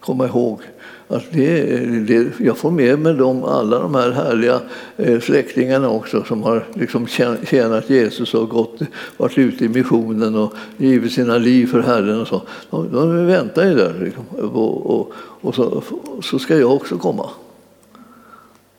[0.00, 0.60] komma ihåg
[1.08, 4.60] att det, det, jag får med mig dem, alla de här härliga
[4.96, 7.06] eh, släktingarna också som har liksom
[7.46, 8.80] tjänat Jesus och gått,
[9.16, 12.20] varit ute i missionen och givit sina liv för Herren.
[12.20, 12.42] Och så.
[12.70, 15.82] De, de väntar ju där liksom, och, och, och så,
[16.22, 17.30] så, ska jag också komma.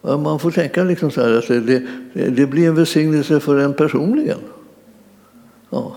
[0.02, 4.40] Man får tänka liksom så att det, det, det blir en välsignelse för en personligen.
[5.70, 5.96] Ja.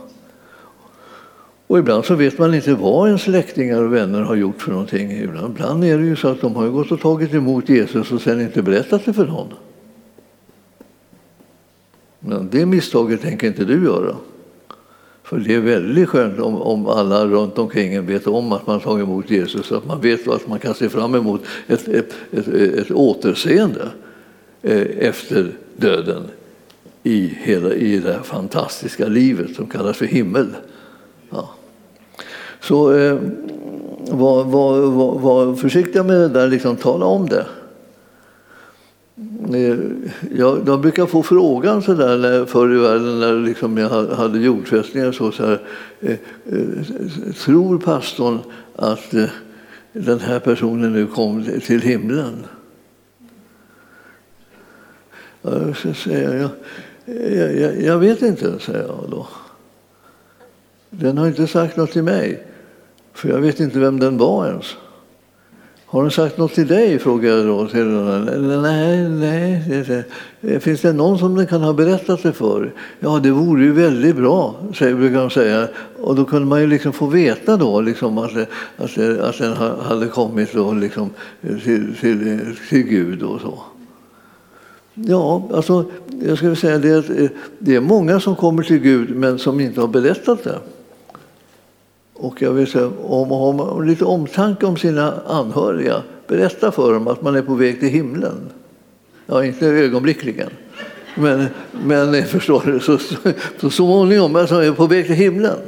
[1.68, 5.12] Och ibland så vet man inte vad ens släktingar och vänner har gjort för någonting.
[5.12, 8.40] Ibland är det ju så att de har gått och tagit emot Jesus och sen
[8.40, 9.48] inte berättat det för någon.
[12.20, 14.16] Men det misstaget tänker inte du göra.
[15.22, 18.80] För det är väldigt skönt om, om alla runt omkring en vet om att man
[18.80, 22.14] tagit emot Jesus, så att man vet att man kan se fram emot ett, ett,
[22.30, 23.88] ett, ett återseende
[24.62, 26.22] eh, efter döden
[27.02, 30.46] i, hela, i det här fantastiska livet som kallas för himmel.
[32.60, 33.18] Så eh,
[34.10, 37.46] var, var, var, var, försiktiga med det där, liksom, tala om det.
[39.54, 39.78] Eh,
[40.36, 45.12] jag, jag brukar få frågan så där förr i världen när liksom jag hade jordfästningar
[45.12, 45.60] så, så här,
[46.00, 46.16] eh,
[46.46, 48.38] eh, tror pastorn
[48.76, 49.24] att eh,
[49.92, 52.44] den här personen nu kom till himlen?
[55.82, 56.50] Så säger jag,
[57.32, 59.26] jag, jag, jag vet inte, säger jag då.
[60.90, 62.42] Den har inte sagt något till mig,
[63.12, 64.76] för jag vet inte vem den var ens.
[65.90, 66.98] Har den sagt något till dig?
[66.98, 67.68] frågar jag då.
[68.62, 70.04] Nej, nej.
[70.40, 72.72] Det, finns det någon som den kan ha berättat det för?
[73.00, 75.68] Ja, det vore ju väldigt bra, brukar de säga.
[76.02, 78.36] Och då kunde man ju liksom få veta då liksom att,
[78.76, 83.58] att, att den hade kommit då liksom till, till, till Gud och så.
[84.94, 85.84] Ja, alltså,
[86.22, 89.60] jag skulle säga det att eh, det är många som kommer till Gud men som
[89.60, 90.58] inte har berättat det.
[92.18, 97.08] Och jag vill säga, om man har lite omtanke om sina anhöriga, berätta för dem
[97.08, 98.50] att man är på väg till himlen.
[99.26, 100.50] Ja, inte ögonblickligen.
[101.14, 101.46] Men,
[101.84, 103.16] men förstår du, så, så,
[103.60, 105.58] så småningom, alltså är på väg till himlen.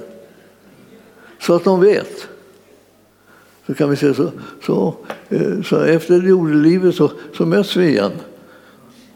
[1.39, 2.29] Så att de vet.
[3.67, 4.31] Så kan vi säga så,
[4.67, 4.95] så,
[5.29, 8.13] eh, så efter jordelivet så, så möts vi igen.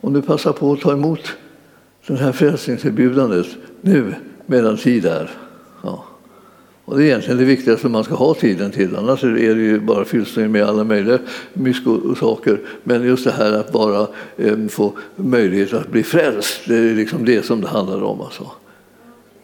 [0.00, 1.20] Om du passar på att ta emot
[2.06, 3.46] det här frälsningserbjudandet
[3.80, 4.14] nu
[4.46, 5.30] medan tid är.
[5.82, 6.04] Ja.
[6.84, 9.80] Och det är egentligen det viktigaste man ska ha tiden till, annars är det ju
[9.80, 11.18] bara fyllsning med alla möjliga
[12.20, 12.60] saker.
[12.82, 17.24] Men just det här att bara eh, få möjlighet att bli frälst, det är liksom
[17.24, 18.20] det som det handlar om.
[18.20, 18.50] Alltså.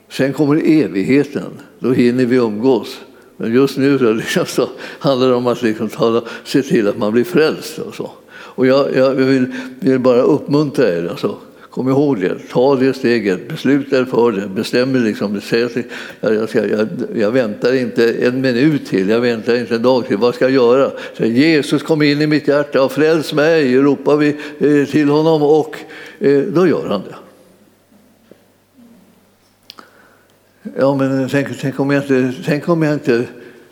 [0.09, 3.01] Sen kommer evigheten, då hinner vi umgås.
[3.37, 6.89] Men just nu så, liksom, så alltså, handlar det om att liksom tala, se till
[6.89, 7.79] att man blir frälst.
[7.79, 8.11] Och, så.
[8.31, 11.09] och jag, jag vill, vill, bara uppmuntra er.
[11.11, 11.37] Alltså.
[11.71, 15.01] Kom ihåg det, ta det steget, besluta er för det, bestäm er.
[15.01, 15.71] Liksom, jag,
[16.21, 20.35] jag, jag, jag, väntar inte en minut till, jag väntar inte en dag till, vad
[20.35, 20.91] ska jag göra?
[21.17, 25.43] Så Jesus kom in i mitt hjärta och fräls mig, ropar vi eh, till honom
[25.43, 25.77] och
[26.19, 27.17] eh, då gör han det.
[30.79, 33.25] Ja, men tänk, tänk, om jag inte, tänk om jag inte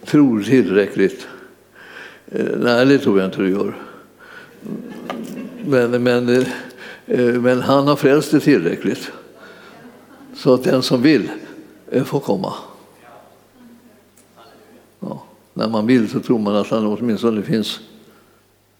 [0.05, 1.27] tror tillräckligt.
[2.33, 3.77] Eh, nej, det tror jag inte du gör.
[5.65, 6.45] Men, men
[7.09, 9.11] Eh, men han har frälst det tillräckligt
[10.35, 11.31] så att den som vill
[11.91, 12.55] eh, får komma.
[15.01, 15.23] Ja,
[15.55, 17.81] när man vill så tror man att han åtminstone finns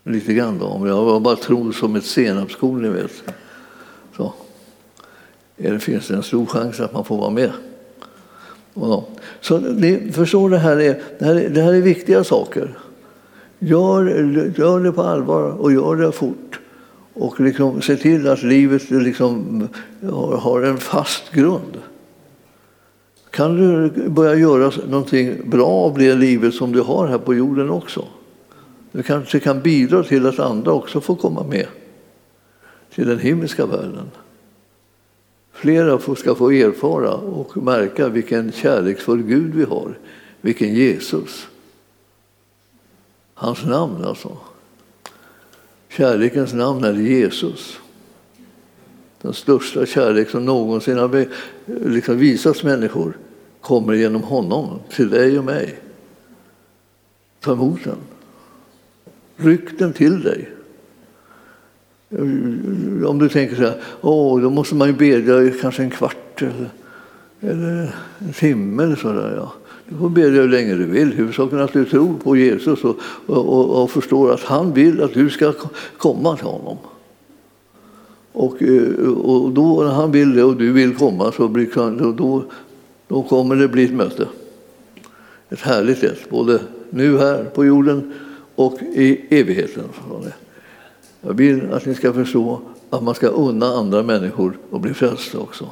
[0.05, 0.59] lite grann.
[0.59, 0.67] Då.
[0.67, 3.23] Om jag bara tror som ett senapskorn, ni vet,
[4.17, 4.33] så
[5.57, 7.53] det finns det en stor chans att man får vara med.
[9.41, 12.79] Så ni förstår, det här, är, det, här är, det här är viktiga saker.
[13.59, 14.05] Gör,
[14.59, 16.48] gör det på allvar och gör det fort
[17.19, 19.69] och liksom se till att livet liksom
[20.39, 21.79] har en fast grund.
[23.31, 27.71] Kan du börja göra någonting bra av det livet som du har här på jorden
[27.71, 28.05] också?
[28.93, 31.67] Du kanske kan bidra till att andra också får komma med
[32.95, 34.11] till den himmelska världen.
[35.53, 39.99] Flera ska få erfara och märka vilken kärleksfull Gud vi har.
[40.41, 41.47] Vilken Jesus!
[43.35, 44.37] Hans namn alltså.
[45.89, 47.79] Kärlekens namn är Jesus.
[49.23, 51.27] Den största kärlek som någonsin har
[51.67, 53.17] liksom visats människor
[53.61, 55.79] kommer genom honom till dig och mig.
[57.41, 57.99] Ta emot den.
[59.37, 60.51] Ryck den till dig.
[63.07, 66.71] Om du tänker så här, åh, då måste man ju bedja kanske en kvart eller,
[67.41, 69.53] eller en timme eller så där, ja.
[69.89, 71.13] Du får bedja hur länge du vill.
[71.13, 72.97] Huvudsaken är att du tror på Jesus och,
[73.27, 75.53] och, och, förstår att han vill att du ska
[75.97, 76.77] komma till honom.
[78.33, 82.45] Och, eh, och då när han vill det och du vill komma så blir, då,
[83.09, 84.29] då kommer det bli ett möte.
[85.49, 88.13] Ett härligt ett, både nu här på jorden
[88.55, 89.85] och i evigheten.
[91.21, 95.39] Jag vill att ni ska förstå att man ska unna andra människor att bli frälsta
[95.39, 95.69] också.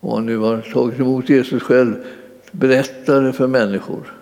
[0.00, 1.94] Om man nu har tagit emot Jesus själv,
[2.58, 4.12] berätta det för människor.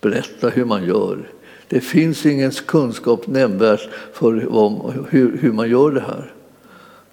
[0.00, 1.30] Berätta hur man gör.
[1.68, 4.32] Det finns ingen kunskap nämnvärt för
[5.10, 6.32] hur, hur man gör det här.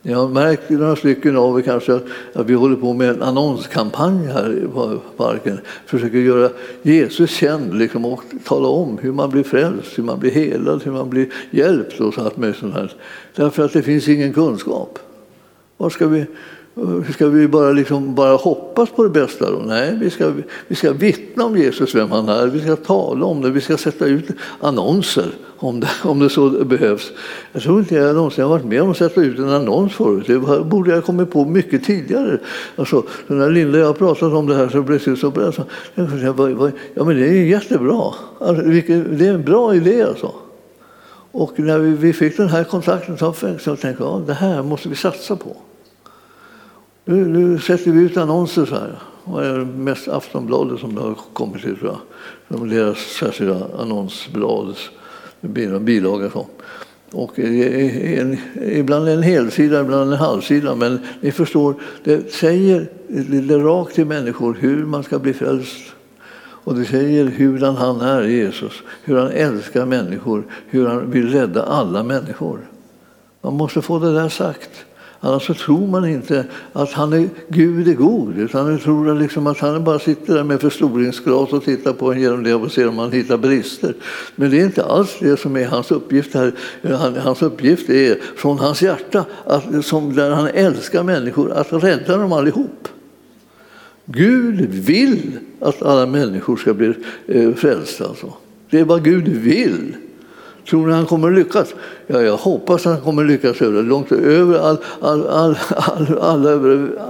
[0.06, 2.00] Ni har märkt, några stycken av er kanske,
[2.34, 4.68] att vi håller på med en annonskampanj här i
[5.18, 5.60] parken.
[5.86, 6.50] Försöker göra
[6.82, 10.92] Jesus känd liksom, och tala om hur man blir frälst, hur man blir helad, hur
[10.92, 12.00] man blir hjälpt.
[12.00, 12.92] Och så med sånt här.
[13.36, 15.00] Därför att det finns ingen kunskap.
[15.78, 16.26] Var ska vi,
[16.76, 19.52] Eh, ska vi bara, liksom bara hoppas på det bästa?
[19.52, 19.58] Då?
[19.58, 20.32] Nej, vi ska,
[20.68, 22.48] vi ska vittna om Jesus, vem han är.
[22.48, 23.50] Vi ska tala om det.
[23.50, 24.26] Vi ska sätta ut
[24.60, 25.26] annonser
[25.58, 27.12] om det, om det så behövs.
[27.52, 30.24] Jag tror inte jag någonsin har varit med om att sätta ut en annons förut.
[30.28, 32.40] Det borde jag ha kommit på mycket tidigare.
[32.76, 35.66] Alltså, när Linda och jag pratade pratat om det här så plötsligt så började
[36.06, 38.14] jag ja men det är jättebra.
[38.40, 40.32] Alltså, det är en bra idé alltså.
[41.32, 44.96] Och när vi fick den här kontakten så tänkte jag att det här måste vi
[44.96, 45.56] satsa på.
[47.06, 49.00] Nu, nu sätter vi ut annonser så här.
[49.26, 51.98] Det är mest Aftonbladet som det har kommit till tror
[52.48, 52.70] jag.
[52.70, 54.76] Deras särskilda annonsblad,
[55.82, 56.30] bilaga.
[56.30, 56.48] Så.
[57.12, 60.76] Och en, ibland en helsida, ibland en halvsida.
[60.76, 62.90] Men ni förstår, det säger
[63.48, 65.94] det rakt till människor hur man ska bli frälst.
[66.40, 68.74] Och det säger hurdan han är, Jesus.
[69.04, 72.60] Hur han älskar människor, hur han vill rädda alla människor.
[73.42, 74.86] Man måste få det där sagt.
[75.26, 79.48] Annars så tror man inte att han är, Gud är god, utan man tror liksom
[79.48, 82.88] att han bara sitter där med förstoringsglas och tittar på en genom det och ser
[82.88, 83.96] om han hittar brister.
[84.36, 86.54] Men det är inte alls det som är hans uppgift här.
[87.20, 92.34] Hans uppgift är från hans hjärta, att, som där han älskar människor, att rädda dem
[92.34, 92.88] allihop.
[94.06, 96.94] Gud vill att alla människor ska bli
[97.28, 98.06] eh, frälsta.
[98.06, 98.34] Alltså.
[98.70, 99.96] Det är vad Gud vill.
[100.70, 101.74] Tror ni han kommer att lyckas?
[102.08, 106.18] Ja, jag hoppas att han kommer att lyckas över, långt över all, all, all, all,
[106.18, 106.56] alla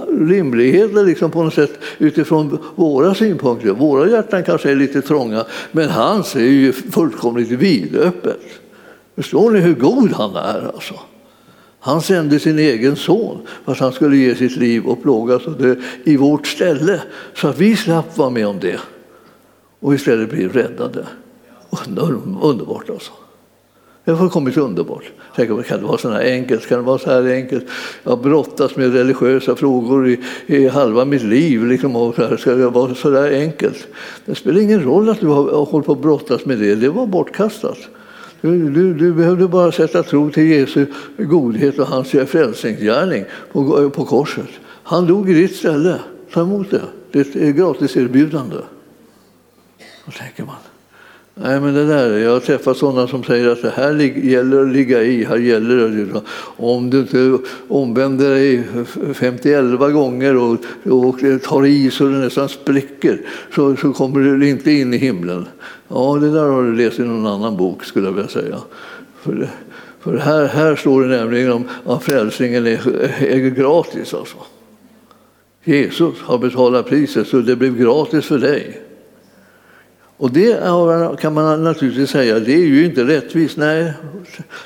[0.08, 3.70] rimligheter liksom på något sätt utifrån våra synpunkter.
[3.70, 8.40] Våra hjärtan kanske är lite trånga, men hans är ju fullkomligt vidöppet.
[9.16, 10.70] Förstår ni hur god han är?
[10.74, 10.94] Alltså?
[11.80, 15.52] Han sände sin egen son för att han skulle ge sitt liv och plågas och
[15.52, 17.00] dö i vårt ställe
[17.34, 18.80] så att vi slapp vara med om det
[19.80, 21.06] och istället bli räddade.
[22.42, 23.12] Underbart alltså.
[24.04, 25.04] Det har kommit underbart.
[25.36, 26.68] Tänk, kan det vara så här enkelt?
[26.68, 27.64] Kan det vara så här enkelt?
[28.02, 31.66] Jag har brottats med religiösa frågor i, i halva mitt liv.
[31.66, 33.86] Liksom, och så här, ska det vara så där enkelt?
[34.24, 36.74] Det spelar ingen roll att du har hållit på att brottas med det.
[36.74, 37.78] Det var bortkastat.
[38.40, 40.86] Du, du, du behövde bara sätta tro till Jesu
[41.18, 44.50] godhet och hans frälsningsgärning på, på korset.
[44.82, 45.98] Han dog i ditt ställe.
[46.32, 46.82] Ta emot det.
[47.12, 48.56] Det är ett gratiserbjudande.
[50.04, 50.73] Vad tänker man?
[51.36, 53.94] Nej, men det där, jag har träffat sådana som säger att det här
[54.24, 56.20] gäller att ligga i, här gäller det.
[56.56, 58.62] Om du inte omvänder dig
[59.14, 63.20] 51 gånger och, och tar i så det nästan spricker
[63.54, 65.46] så, så kommer du inte in i himlen.
[65.88, 68.58] Ja, det där har du läst i någon annan bok skulle jag vilja säga.
[69.22, 69.48] För,
[70.00, 72.88] för här, här står det nämligen om att frälsningen är,
[73.22, 74.14] är gratis.
[74.14, 74.36] Alltså.
[75.64, 78.80] Jesus har betalat priset så det blev gratis för dig.
[80.16, 80.60] Och det
[81.20, 83.56] kan man naturligtvis säga, det är ju inte rättvist.
[83.56, 83.92] Nej,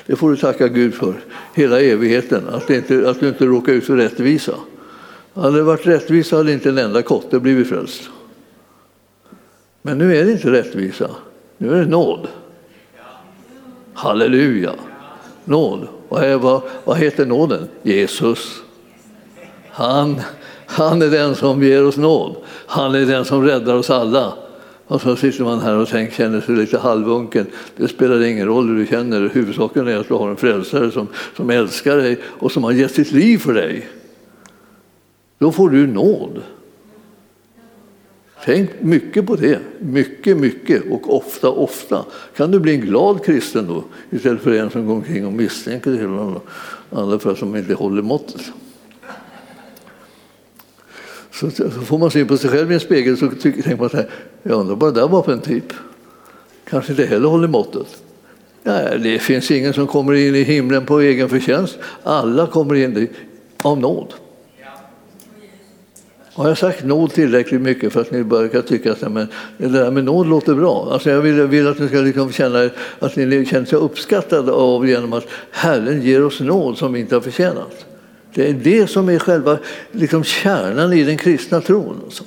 [0.05, 1.13] det får du tacka Gud för
[1.55, 4.55] hela evigheten, att, inte, att du inte råkar ut för rättvisa.
[5.33, 8.09] Hade det varit rättvisa hade inte en enda kotte blivit frälst.
[9.81, 11.09] Men nu är det inte rättvisa,
[11.57, 12.27] nu är det nåd.
[13.93, 14.73] Halleluja!
[15.45, 15.87] Nåd.
[16.09, 17.67] Vad, är, vad, vad heter nåden?
[17.83, 18.61] Jesus.
[19.69, 20.21] Han,
[20.65, 22.35] han är den som ger oss nåd.
[22.67, 24.33] Han är den som räddar oss alla.
[24.89, 27.45] Och så sitter man här och tänker, känner sig lite halvunken.
[27.77, 31.07] Det spelar ingen roll hur du känner Huvudsaken är att du har en frälsare som,
[31.35, 33.87] som älskar dig och som har gett sitt liv för dig.
[35.37, 36.41] Då får du nåd.
[38.45, 39.59] Tänk mycket på det.
[39.79, 42.05] Mycket, mycket och ofta, ofta.
[42.35, 46.03] Kan du bli en glad kristen då istället för en som går omkring och misstänker
[46.03, 46.41] alla
[46.91, 48.51] andra för att de inte håller måttet.
[51.31, 53.97] Så, så får man se på sig själv i en spegel så tänker man så
[53.97, 54.09] här,
[54.43, 55.73] jag undrar vad det där var för en typ.
[56.69, 57.87] Kanske inte heller håller måttet.
[58.63, 61.77] Nej, det finns ingen som kommer in i himlen på egen förtjänst.
[62.03, 63.07] Alla kommer in
[63.61, 64.13] av nåd.
[66.33, 69.27] Har jag sagt nåd tillräckligt mycket för att ni börjar tycka att men,
[69.57, 70.89] det där med nåd låter bra?
[70.91, 72.69] Alltså jag vill, vill att ni ska liksom känna
[72.99, 77.15] att ni känner sig uppskattade av genom att Herren ger oss nåd som vi inte
[77.15, 77.85] har förtjänat.
[78.39, 79.59] Det är det som är själva
[79.91, 82.01] liksom, kärnan i den kristna tron.
[82.03, 82.23] Alltså.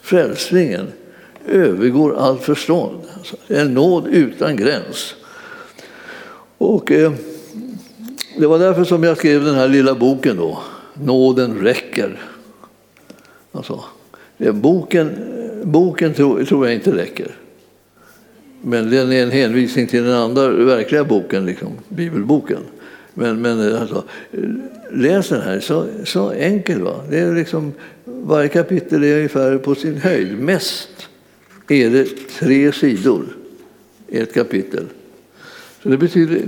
[0.00, 0.86] Frälsningen
[1.46, 3.00] övergår allt förstånd.
[3.16, 5.14] Alltså, en nåd utan gräns.
[6.58, 7.12] Och, eh,
[8.38, 10.62] det var därför som jag skrev den här lilla boken då,
[10.94, 12.20] Nåden räcker.
[13.52, 13.84] Alltså,
[14.38, 15.10] boken
[15.64, 17.36] boken tror, tror jag inte räcker.
[18.62, 22.60] Men den är en hänvisning till den andra verkliga boken, liksom, bibelboken.
[23.14, 24.04] Men, men eh, alltså,
[24.90, 26.82] läs den här, så, så enkel.
[26.82, 27.00] Va?
[27.10, 27.72] Det är liksom,
[28.04, 30.38] varje kapitel är ungefär på sin höjd.
[30.38, 31.08] Mest
[31.68, 32.08] är det
[32.38, 33.24] tre sidor
[34.08, 34.84] i ett kapitel.
[35.82, 36.40] Så det betyder,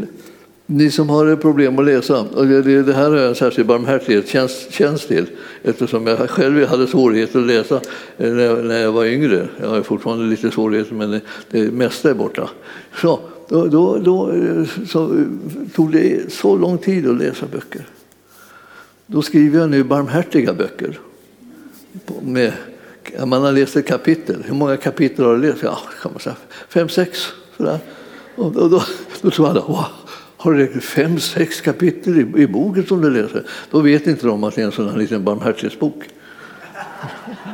[0.66, 5.08] ni som har problem att läsa, och det, det här har jag en särskild barmhärtighetstjänst
[5.08, 5.26] till
[5.62, 7.80] eftersom jag själv hade svårigheter att läsa
[8.16, 9.48] eh, när jag var yngre.
[9.60, 12.50] Jag har fortfarande lite svårigheter men det, det mesta är borta.
[13.00, 14.32] Så, då, då, då
[14.86, 15.24] så,
[15.74, 17.86] tog det så lång tid att läsa böcker.
[19.06, 20.98] Då skriver jag nu barmhärtiga böcker
[22.22, 22.52] med
[23.26, 24.42] man har läst ett kapitel.
[24.46, 25.62] Hur många kapitel har du läst?
[25.62, 26.36] Ja, kan man säga.
[26.68, 27.18] Fem, sex.
[27.56, 27.78] Sådär.
[28.36, 28.82] Och då, då,
[29.22, 29.84] då tror alla, wow,
[30.36, 33.44] har du fem, sex kapitel i, i boken som du läser?
[33.70, 36.04] Då vet inte de att det är en sån här liten barmhärtighetsbok.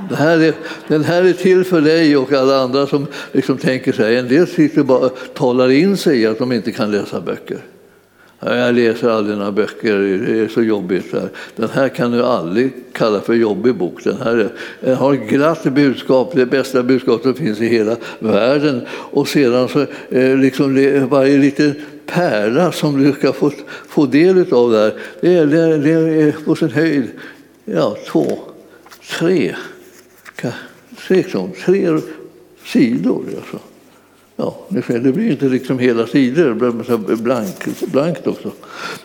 [0.08, 0.54] Det här är,
[0.88, 4.16] den här är till för dig och alla andra som liksom tänker sig.
[4.16, 7.58] En del sitter bara och talar in sig i att de inte kan läsa böcker.
[8.42, 11.14] Jag läser aldrig några böcker, det är så jobbigt.
[11.56, 14.04] Den här kan du aldrig kalla för jobbig bok.
[14.04, 14.50] Den här
[14.94, 18.80] har ett glatt budskap, det bästa budskapet som finns i hela världen.
[18.90, 20.74] Och sedan så eh, liksom
[21.10, 21.74] varje liten
[22.06, 23.50] pärla som du ska få,
[23.88, 25.46] få del av där, det är,
[25.78, 27.08] det är på sin höjd
[27.64, 28.38] ja, två,
[29.18, 29.54] tre,
[30.40, 32.00] tre, tre
[32.64, 33.24] sidor.
[33.36, 33.58] Alltså.
[34.36, 38.50] Ja, det blir inte liksom hela sidor, det blir blankt, blankt också.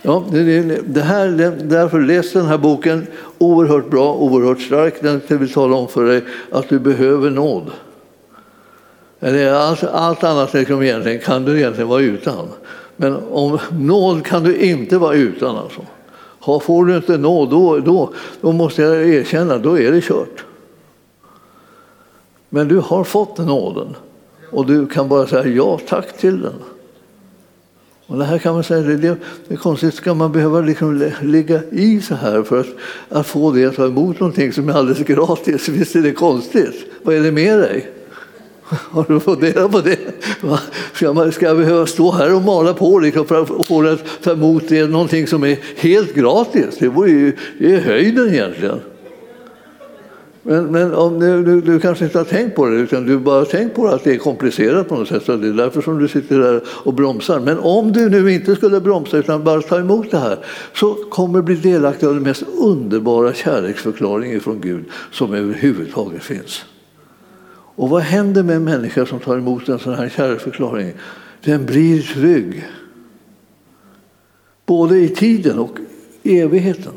[0.01, 1.27] Ja, det, det här,
[1.63, 3.07] därför läs den här boken,
[3.37, 4.93] oerhört bra, oerhört stark.
[5.01, 6.21] Den vill tala om för dig
[6.51, 7.71] att du behöver nåd.
[9.55, 12.47] Allt, allt annat liksom egentligen kan du egentligen vara utan.
[12.95, 15.57] Men om nåd kan du inte vara utan.
[15.57, 15.81] Alltså.
[16.65, 20.45] Får du inte nåd, då, då, då måste jag erkänna, då är det kört.
[22.55, 23.95] Men du har fått nåden.
[24.51, 26.53] Och du kan bara säga ja tack till den.
[28.07, 31.61] Och det här kan man säga, det, det är konstigt, ska man behöva liksom ligga
[31.71, 32.67] i så här för att,
[33.09, 35.69] att få det att ta emot någonting som är alldeles gratis?
[35.69, 36.85] Visst är det konstigt?
[37.03, 37.91] Vad är det med dig?
[38.69, 39.99] Har du funderat på det?
[40.93, 43.91] Ska, man, ska jag behöva stå här och mala på liksom för att få det
[43.91, 46.77] att ta emot det, någonting som är helt gratis?
[46.79, 48.79] Det, vore ju, det är höjden egentligen.
[50.47, 53.39] Men, men om du, du, du, kanske inte har tänkt på det, utan du bara
[53.39, 55.23] har tänkt på att det är komplicerat på något sätt.
[55.23, 57.39] Så det är därför som du sitter där och bromsar.
[57.39, 60.39] Men om du nu inte skulle bromsa utan bara ta emot det här
[60.73, 66.65] så kommer du bli delaktig av den mest underbara kärleksförklaringen från Gud som överhuvudtaget finns.
[67.75, 70.93] Och vad händer med en människa som tar emot en sån här kärleksförklaring?
[71.43, 72.67] Den blir trygg.
[74.65, 75.77] Både i tiden och
[76.23, 76.93] i evigheten.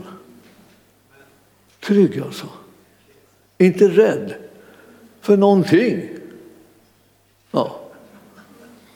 [1.81, 2.47] Trygg alltså.
[3.59, 4.35] Inte rädd
[5.21, 6.09] för någonting.
[7.51, 7.81] Ja.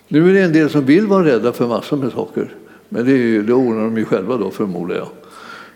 [0.08, 2.54] Nu är det en del som vill vara rädda för massor med saker.
[2.88, 5.08] Men det, är, det ordnar de ju själva då förmodar jag.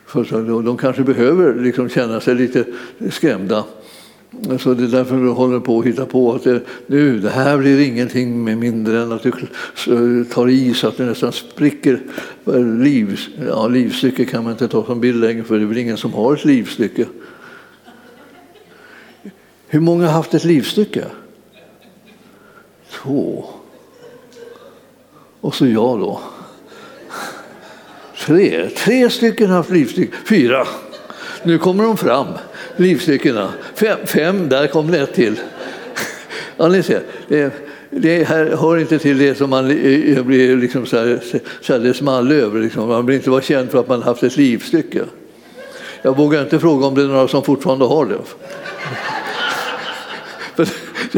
[0.06, 2.64] För de kanske behöver liksom känna sig lite
[3.10, 3.64] skrämda.
[4.58, 7.58] Så det är därför du håller på att hitta på att det, nu, det här
[7.58, 12.00] blir ingenting med mindre än att du tar i så att det nästan spricker.
[12.82, 15.96] Liv, ja, livstycke kan man inte ta som bild längre för det är väl ingen
[15.96, 17.06] som har ett livstycke.
[19.68, 21.04] Hur många har haft ett livstycke?
[22.90, 23.44] Två.
[25.40, 26.20] Och så jag då.
[28.18, 28.68] Tre.
[28.68, 30.16] Tre stycken har haft livstycke.
[30.28, 30.66] Fyra.
[31.42, 32.26] Nu kommer de fram,
[32.76, 33.52] livstyckena.
[33.74, 35.40] Fem, fem där kom det ett till.
[36.56, 37.02] Ja, ni ser.
[37.28, 37.52] Det,
[37.90, 41.20] det här hör inte till det som man eh, eh, blir liksom så här,
[41.60, 42.60] så här, det small över.
[42.60, 42.88] Liksom.
[42.88, 45.04] Man blir inte vara känd för att man haft ett livstycke.
[46.02, 48.18] Jag vågar inte fråga om det är några som fortfarande har det.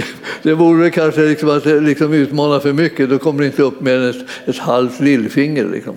[0.42, 3.10] det, vore kanske liksom att eh, liksom utmana för mycket.
[3.10, 5.64] Då kommer det inte upp mer än ett, ett halvt lillfinger.
[5.64, 5.94] Liksom,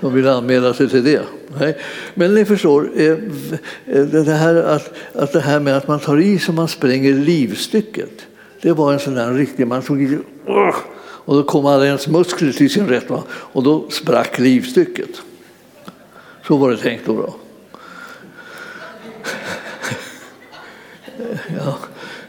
[0.00, 1.22] de vill anmäla sig till det.
[1.60, 1.76] Nej.
[2.14, 3.10] Men ni förstår, eh,
[3.86, 7.14] eh, det här, att, att det här med att man tar i så man spränger
[7.14, 8.26] livstycket.
[8.62, 10.18] Det var en sån där riktig, man tog i,
[11.24, 13.22] och då kom alla ens muskler till sin rätt va?
[13.30, 15.10] och då sprack livstycket.
[16.46, 17.16] Så var det tänkt då.
[17.16, 17.34] då.
[21.56, 21.78] Ja.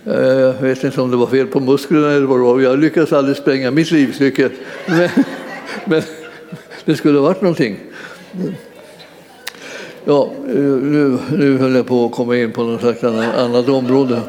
[0.05, 2.59] Eh, jag vet inte om det var fel på musklerna eller vad det var.
[2.59, 4.49] Jag lyckades aldrig spränga mitt livstycke.
[4.87, 5.09] Men,
[5.85, 6.01] men
[6.85, 7.79] det skulle ha varit någonting.
[10.05, 14.21] Ja, nu, nu höll jag på att komma in på något slags annat område.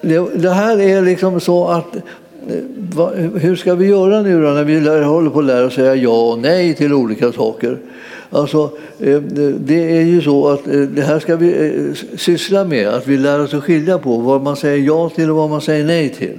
[0.00, 4.64] Det, det här är liksom så att eh, hur ska vi göra nu då när
[4.64, 7.78] vi håller på att lära oss säga ja och nej till olika saker?
[8.34, 8.70] Alltså,
[9.00, 9.20] eh,
[9.58, 13.16] det är ju så att eh, det här ska vi eh, syssla med, att vi
[13.16, 16.08] lär oss att skilja på vad man säger ja till och vad man säger nej
[16.08, 16.36] till.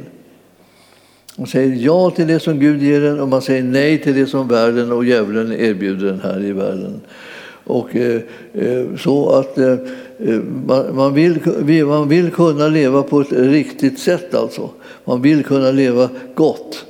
[1.37, 4.25] Man säger ja till det som Gud ger en och man säger nej till det
[4.25, 7.01] som världen och djävulen erbjuder en här i världen.
[7.63, 7.89] Och,
[8.99, 9.57] så att
[10.93, 11.39] man, vill,
[11.85, 14.69] man vill kunna leva på ett riktigt sätt alltså.
[15.05, 16.85] Man vill kunna leva gott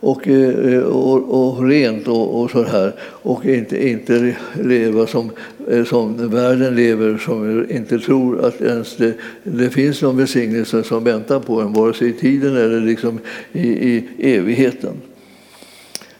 [0.00, 5.30] och, eh, eh, och, och rent och, och så här och inte, inte leva som,
[5.70, 11.04] eh, som världen lever som inte tror att ens det, det finns någon välsignelse som
[11.04, 13.18] väntar på en vare sig i tiden eller liksom
[13.52, 14.92] i, i evigheten.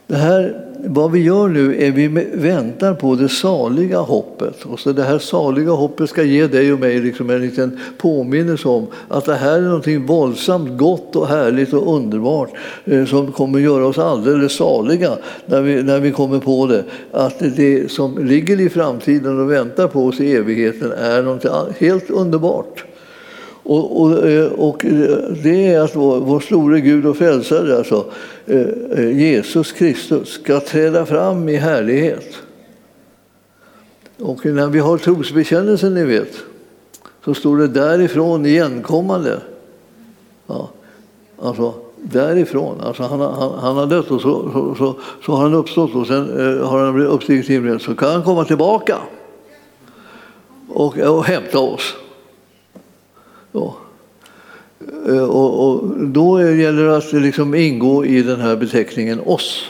[0.07, 4.65] Det här vad vi gör nu är att vi väntar på det saliga hoppet.
[4.65, 8.69] Och så det här saliga hoppet ska ge dig och mig liksom en liten påminnelse
[8.69, 12.51] om att det här är något våldsamt gott och härligt och underbart
[12.85, 16.85] eh, som kommer göra oss alldeles saliga när vi, när vi kommer på det.
[17.13, 22.11] Att det som ligger i framtiden och väntar på oss i evigheten är något helt
[22.11, 22.85] underbart.
[23.63, 28.05] Och, och, eh, och, eh, det är att vår, vår store Gud och frälsare, alltså,
[28.47, 32.37] eh, Jesus Kristus, ska träda fram i härlighet.
[34.19, 36.37] Och när vi har trosbekännelsen, ni vet,
[37.25, 39.41] så står det därifrån igenkommande.
[40.47, 40.71] Ja,
[41.43, 42.81] alltså därifrån.
[42.81, 44.95] Alltså han, han, han har dött och så, så, så,
[45.25, 47.81] så, har han uppstått och sen eh, har han blivit uppstigit till himlen.
[47.81, 48.99] Så kan han komma tillbaka
[50.69, 51.95] och, och hämta oss.
[53.53, 53.77] Ja.
[55.09, 59.65] Eh, och, och, då gäller det att liksom ingå i den här beteckningen oss.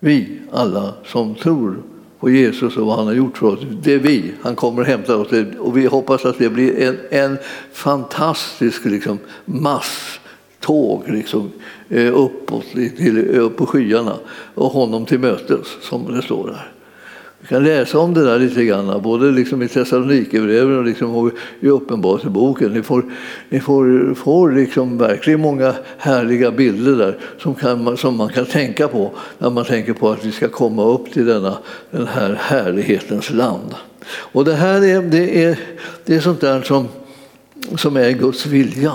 [0.00, 1.82] Vi alla som tror
[2.20, 3.60] på Jesus och vad han har gjort för oss.
[3.82, 4.32] Det är vi.
[4.42, 5.28] Han kommer och hämtar oss.
[5.58, 7.38] Och vi hoppas att det blir en, en
[7.72, 11.52] fantastisk liksom, masståg liksom,
[11.88, 14.16] eh, uppåt till, upp på skyarna
[14.54, 16.73] och honom till mötes, som det står där.
[17.44, 21.68] Vi kan läsa om det där lite grann, både liksom i Thessalonikerbrevet och liksom i
[21.68, 22.72] Uppenbarelseboken.
[22.72, 23.04] Ni får,
[23.48, 28.88] ni får, får liksom verkligen många härliga bilder där som, kan, som man kan tänka
[28.88, 31.58] på när man tänker på att vi ska komma upp till denna,
[31.90, 33.74] den här härlighetens land.
[34.06, 35.58] Och det här är, det är,
[36.04, 36.88] det är sånt där som,
[37.76, 38.92] som är Guds vilja.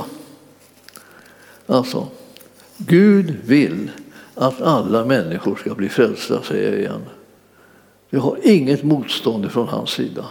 [1.68, 2.08] Alltså,
[2.78, 3.91] Gud vill
[4.36, 7.02] att alla människor ska bli frälsta, säger jag igen.
[8.10, 10.26] Vi har inget motstånd från hans sida.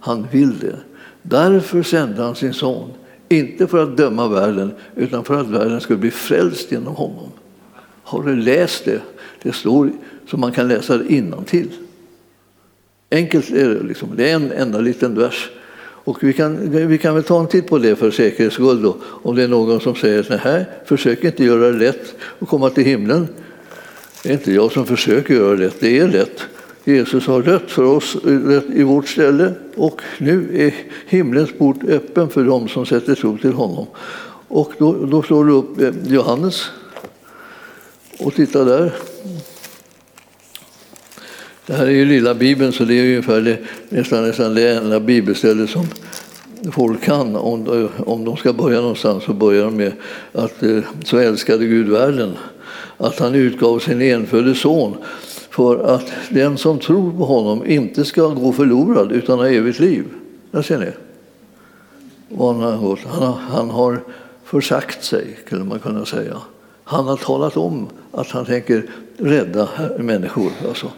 [0.00, 0.76] Han vill det.
[1.22, 2.90] Därför sände han sin son,
[3.28, 7.28] inte för att döma världen, utan för att världen skulle bli frälst genom honom.
[8.02, 9.00] Har du läst det?
[9.42, 9.90] Det står
[10.30, 11.68] så man kan läsa det till.
[13.10, 13.82] Enkelt är det.
[13.82, 14.08] Liksom.
[14.16, 15.50] Det är en enda liten vers.
[15.80, 18.82] Och vi kan, vi kan väl ta en titt på det för säkerhets skull.
[18.82, 18.96] Då.
[19.02, 22.84] Om det är någon som säger nej, försök inte göra det lätt att komma till
[22.84, 23.28] himlen.
[24.22, 26.46] Det är inte jag som försöker göra det lätt, det är lätt.
[26.88, 30.74] Jesus har dött för oss eh, i vårt ställe och nu är
[31.06, 33.86] himlens port öppen för dem som sätter tro till honom.
[34.48, 36.70] Och då, då slår du upp eh, Johannes
[38.18, 38.92] och tittar där.
[41.66, 43.58] Det här är ju lilla bibeln så det är ungefär det,
[43.88, 45.86] nästan, nästan det enda bibelställe som
[46.72, 47.36] folk kan.
[47.36, 49.92] Om de, om de ska börja någonstans så börjar de med
[50.32, 50.62] att
[51.04, 52.32] så älskade Gud världen
[52.96, 54.96] att han utgav sin enfödde son
[55.58, 60.04] för att den som tror på honom inte ska gå förlorad utan ha evigt liv.
[60.50, 60.90] Där ser ni.
[62.38, 64.00] Han har, han, har, han har
[64.44, 66.36] försagt sig, skulle man kunna säga.
[66.84, 68.82] Han har talat om att han tänker
[69.16, 70.50] rädda människor.
[70.68, 70.90] Alltså.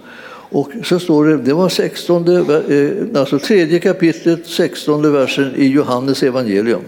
[0.53, 6.23] Och så står det, det var 16, eh, alltså tredje kapitlet, 16 versen i Johannes
[6.23, 6.83] evangelium.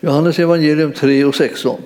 [0.00, 1.80] Johannes evangelium 3 och 16.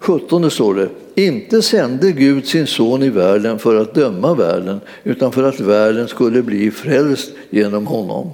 [0.00, 5.32] 17 står det, inte sände Gud sin son i världen för att döma världen utan
[5.32, 8.30] för att världen skulle bli frälst genom honom.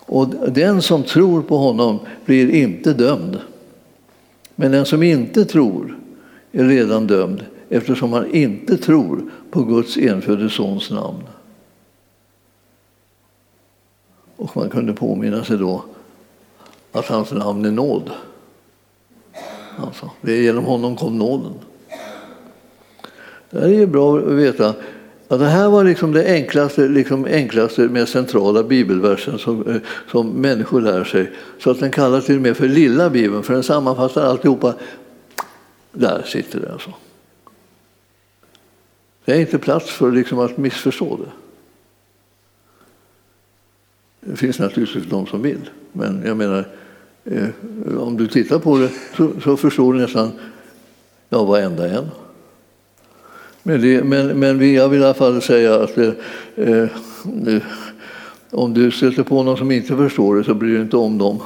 [0.00, 3.38] Och den som tror på honom blir inte dömd.
[4.54, 5.98] Men den som inte tror
[6.52, 11.22] är redan dömd eftersom han inte tror på Guds enfödde sons namn.
[14.36, 15.84] Och man kunde påminna sig då
[16.92, 18.10] att hans namn är nåd.
[19.76, 21.54] Alltså, det är genom honom kom nåden.
[23.50, 24.74] Det är bra att veta
[25.28, 29.76] att det här var liksom det enklaste, liksom enklaste, mest centrala bibelversen som, eh,
[30.10, 31.32] som människor lär sig.
[31.58, 34.74] Så att den kallas till och med för lilla bibeln, för den sammanfattar alltihopa.
[35.92, 36.92] Där sitter det alltså.
[39.24, 41.30] Det är inte plats för liksom att missförstå det.
[44.30, 46.68] Det finns naturligtvis de som vill, men jag menar,
[47.24, 47.48] Eh,
[47.98, 50.30] om du tittar på det så, så förstår du nästan
[51.28, 52.08] ja, varenda en.
[53.62, 56.12] Men, det, men, men jag vill i alla fall säga att eh,
[56.56, 56.88] eh,
[58.50, 61.40] om du stöter på någon som inte förstår det så bryr du inte om dem.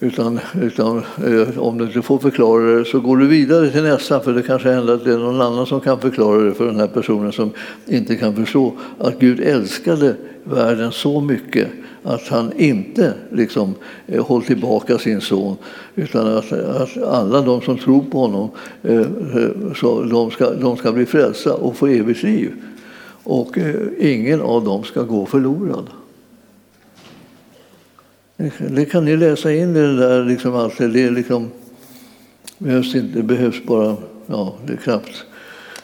[0.00, 4.20] Utan, utan eh, om du inte får förklara det så går du vidare till nästa
[4.20, 6.80] för det kanske händer att det är någon annan som kan förklara det för den
[6.80, 7.50] här personen som
[7.86, 11.68] inte kan förstå att Gud älskade världen så mycket
[12.02, 13.74] att han inte liksom
[14.06, 15.56] eh, tillbaka sin son
[15.94, 18.50] utan att, att alla de som tror på honom
[18.82, 22.52] eh, eh, så de, ska, de ska bli frälsta och få evigt liv.
[23.24, 25.86] Och eh, ingen av dem ska gå förlorad.
[28.58, 30.24] Det kan ni läsa in i det där.
[30.24, 30.78] Liksom, allt.
[30.78, 31.50] det liksom,
[32.58, 35.24] behövs inte, det behövs bara, ja, det är knappt.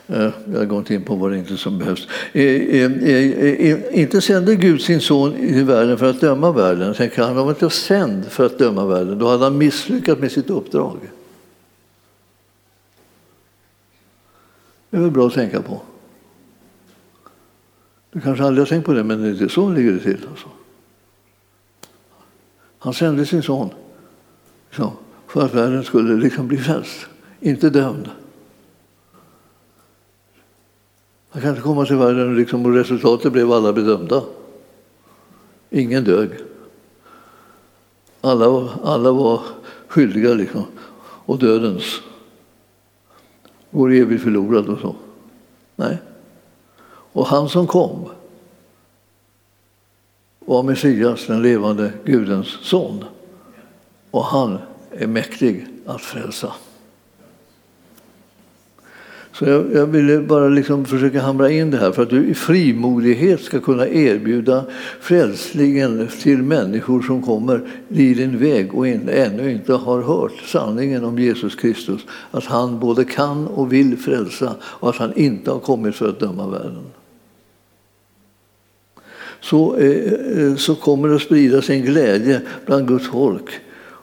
[0.07, 2.09] Eh, jag går inte in på vad det inte som behövs.
[2.33, 6.95] Eh, eh, inte sände Gud sin son i världen för att döma världen.
[6.95, 9.19] Tänker, han var inte sänd för att döma världen.
[9.19, 10.99] Då hade han misslyckats med sitt uppdrag.
[14.91, 15.81] Det är väl bra att tänka på.
[18.13, 20.27] Du kanske aldrig har tänkt på det, men det är så ligger det till.
[20.31, 20.49] Alltså.
[22.85, 23.71] Han sände sin son
[24.69, 24.91] liksom,
[25.27, 27.07] för att världen skulle liksom bli frälst,
[27.41, 28.11] inte dömd.
[31.31, 34.23] Han kan inte komma till världen liksom, och resultatet blev alla bedömda.
[35.71, 36.31] Ingen dög.
[38.21, 39.41] Alla, alla var
[39.89, 40.65] skyldiga liksom.
[41.01, 42.01] och dödens.
[43.71, 44.97] Går evigt förlorad och så.
[45.77, 45.99] Nej.
[46.87, 48.09] Och han som kom
[50.45, 53.05] var Messias, den levande Gudens son.
[54.11, 54.59] Och han
[54.91, 56.53] är mäktig att frälsa.
[59.33, 62.35] Så jag, jag ville bara liksom försöka hamra in det här för att du i
[62.35, 64.65] frimodighet ska kunna erbjuda
[65.01, 71.05] frälsningen till människor som kommer i din väg och in, ännu inte har hört sanningen
[71.05, 72.01] om Jesus Kristus.
[72.31, 76.21] Att han både kan och vill frälsa och att han inte har kommit för att
[76.21, 76.85] döma världen
[79.45, 83.51] så, eh, eh, så kommer det att spridas en glädje bland Guds folk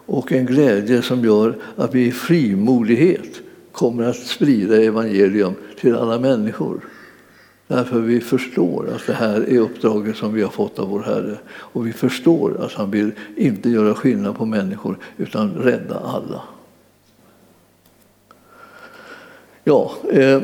[0.05, 6.19] och en glädje som gör att vi i frimodighet kommer att sprida evangelium till alla
[6.19, 6.81] människor.
[7.67, 11.37] Därför vi förstår att det här är uppdraget som vi har fått av vår Herre.
[11.49, 16.41] Och vi förstår att han vill inte göra skillnad på människor utan rädda alla.
[19.63, 20.41] Ja, eh,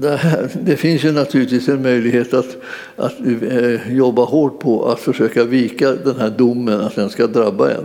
[0.00, 2.56] det, här, det finns ju naturligtvis en möjlighet att,
[2.96, 7.70] att eh, jobba hårt på att försöka vika den här domen, att den ska drabba
[7.70, 7.84] en.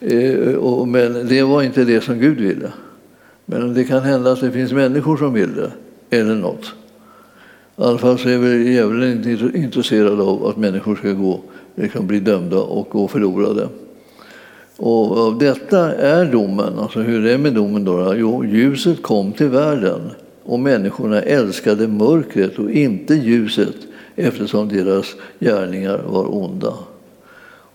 [0.00, 2.72] Eh, och, men det var inte det som Gud ville.
[3.46, 5.70] Men det kan hända att det finns människor som vill det,
[6.16, 6.64] eller något.
[7.76, 11.40] I alla fall så är väl djävulen inte intresserad av att människor ska gå,
[11.74, 13.68] liksom bli dömda och gå förlorade.
[14.76, 18.14] Och av detta är domen, alltså hur det är med domen då?
[18.16, 20.00] Jo, ljuset kom till världen
[20.44, 23.76] och människorna älskade mörkret och inte ljuset
[24.16, 26.74] eftersom deras gärningar var onda.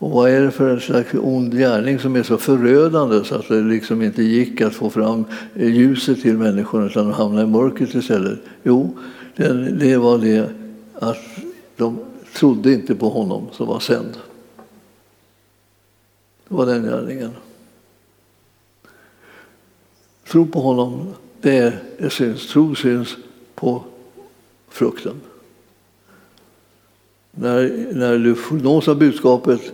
[0.01, 3.47] Och vad är det för en slags ond gärning som är så förödande så att
[3.47, 7.95] det liksom inte gick att få fram ljuset till människorna utan de hamnade i mörkret
[7.95, 8.39] istället?
[8.63, 8.97] Jo,
[9.79, 10.49] det var det
[10.93, 11.17] att
[11.75, 11.99] de
[12.33, 14.17] trodde inte på honom som var sänd.
[16.47, 17.31] Det var den gärningen.
[20.31, 22.47] Tro på honom det är syns.
[22.47, 23.17] Tro syns
[23.55, 23.83] på
[24.69, 25.21] frukten.
[27.31, 29.73] När, när du nås av budskapet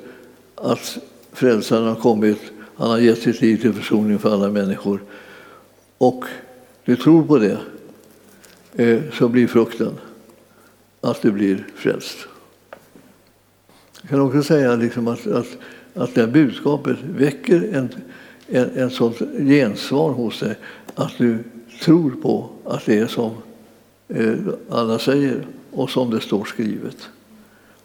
[0.55, 0.97] att
[1.33, 2.39] frälsaren har kommit,
[2.75, 5.03] han har gett sitt liv till försoning för alla människor
[5.97, 6.25] och
[6.85, 7.57] du tror på det,
[8.73, 9.93] eh, så blir frukten
[11.01, 12.17] att du blir frälst.
[14.01, 15.57] Jag kan också säga liksom att, att,
[15.93, 17.89] att det budskapet väcker en,
[18.47, 20.57] en, en sånt gensvar hos dig
[20.95, 21.43] att du
[21.81, 23.31] tror på att det är som
[24.07, 24.33] eh,
[24.69, 26.97] alla säger och som det står skrivet.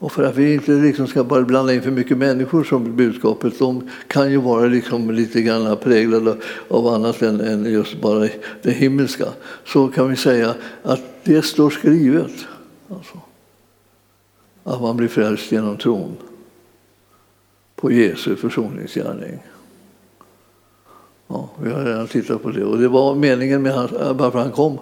[0.01, 3.59] Och för att vi inte liksom ska bara blanda in för mycket människor som budskapet,
[3.59, 6.37] de kan ju vara liksom lite grann präglade
[6.69, 8.29] av annat än, än just bara
[8.63, 9.27] det himmelska,
[9.67, 12.33] så kan vi säga att det står skrivet.
[12.89, 13.21] Alltså,
[14.65, 16.17] att man blir frälst genom tron
[17.77, 19.39] på Jesu försoningsgärning.
[21.33, 22.65] Ja, vi har redan tittat på det.
[22.65, 24.79] Och det var meningen med hans, eh, varför han kom.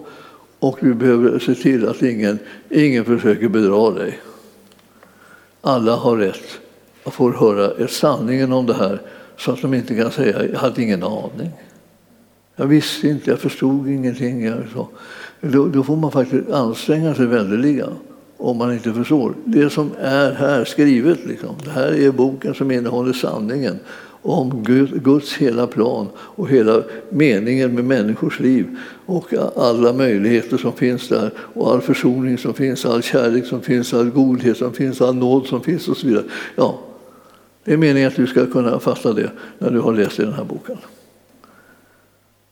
[0.58, 2.38] Och vi behöver se till att ingen,
[2.68, 4.18] ingen försöker bedra dig.
[5.60, 6.60] Alla har rätt
[7.04, 9.00] att få höra sanningen om det här
[9.36, 11.50] så att de inte kan säga jag hade ingen aning.
[12.56, 14.52] Jag visste inte, jag förstod ingenting.
[14.72, 14.88] Så.
[15.40, 17.86] Då, då får man faktiskt anstränga sig väldeliga,
[18.36, 19.34] om man inte förstår.
[19.44, 21.54] Det som är här skrivet, liksom.
[21.64, 23.78] det här är boken som innehåller sanningen
[24.22, 24.64] om
[25.02, 31.30] Guds hela plan och hela meningen med människors liv och alla möjligheter som finns där
[31.36, 35.46] och all försoning som finns, all kärlek som finns, all godhet som finns, all nåd
[35.46, 36.24] som finns och så vidare.
[36.56, 36.78] Ja,
[37.64, 40.32] det är meningen att du ska kunna fatta det när du har läst i den
[40.32, 40.76] här boken.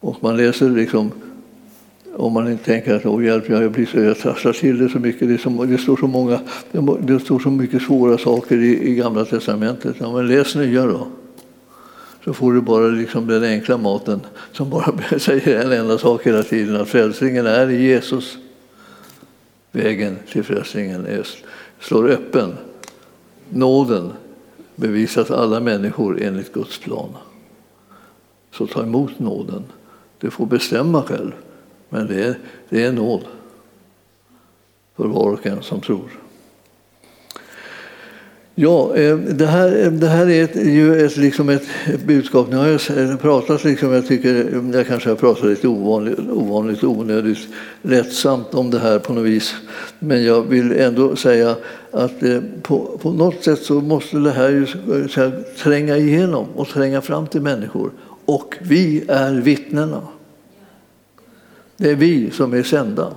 [0.00, 1.10] Och man läser liksom
[2.16, 4.98] om man inte tänker att åh hjälp, jag, blir så, jag trasslar till det så
[4.98, 5.28] mycket.
[5.28, 6.40] Det, så, det, står så många,
[7.00, 9.96] det står så mycket svåra saker i, i Gamla testamentet.
[9.98, 11.06] Ja, men läs nya då
[12.26, 14.20] så får du bara liksom den enkla maten
[14.52, 18.38] som bara säger en enda sak hela tiden, att frälsningen är i Jesus.
[19.72, 21.26] Vägen till frälsningen är,
[21.80, 22.54] slår öppen.
[23.48, 24.12] Nåden
[24.76, 27.08] bevisas alla människor enligt Guds plan.
[28.50, 29.64] Så ta emot nåden.
[30.18, 31.32] Du får bestämma själv,
[31.88, 33.24] men det är, det är nåd
[34.96, 36.10] för var och en som tror.
[38.58, 41.66] Ja, eh, det här, eh, det här är ett, ju ett, liksom ett
[42.06, 42.48] budskap.
[42.50, 46.18] Nu har jag eh, pratat, liksom, jag tycker mm, jag kanske har pratat lite ovanligt,
[46.18, 47.38] ovanligt onödigt
[47.82, 49.54] lättsamt om det här på något vis.
[49.98, 51.56] Men jag vill ändå säga
[51.90, 54.66] att eh, på, på något sätt så måste det här ju
[55.16, 57.90] här, tränga igenom och tränga fram till människor.
[58.24, 60.02] Och vi är vittnena.
[61.76, 63.12] Det är vi som är sända.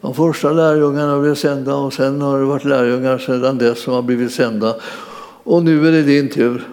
[0.00, 4.02] De första lärjungarna blev sända och sen har det varit lärjungar sedan dess som har
[4.02, 4.76] blivit sända.
[5.44, 6.68] Och nu är det din tur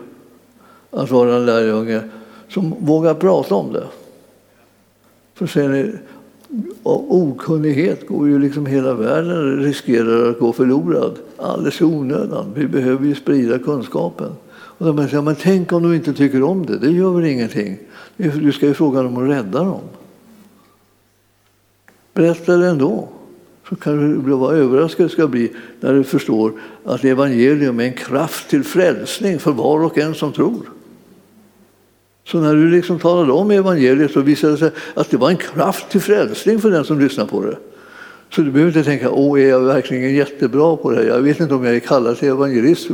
[0.92, 2.02] att vara en lärjunge
[2.50, 3.84] som vågar prata om det.
[5.34, 5.92] För ser ni,
[6.84, 12.46] av okunnighet går ju liksom hela världen riskerar att gå förlorad alldeles i onödan.
[12.56, 14.32] Vi behöver ju sprida kunskapen.
[14.52, 17.78] Och de säger, men tänk om de inte tycker om det, det gör väl ingenting.
[18.18, 19.82] Du ska ju fråga dem att rädda dem.
[22.14, 23.10] Berätta det ändå
[23.70, 26.54] så kan du vara överraskad ska bli när du förstår
[26.84, 30.70] att evangelium är en kraft till frälsning för var och en som tror.
[32.26, 35.38] Så när du liksom talade om evangeliet så visade det sig att det var en
[35.38, 37.58] kraft till frälsning för den som lyssnar på det.
[38.36, 41.04] Så du behöver inte tänka, åh, är jag verkligen jättebra på det här?
[41.04, 42.90] Jag vet inte om jag är kallad till evangelist,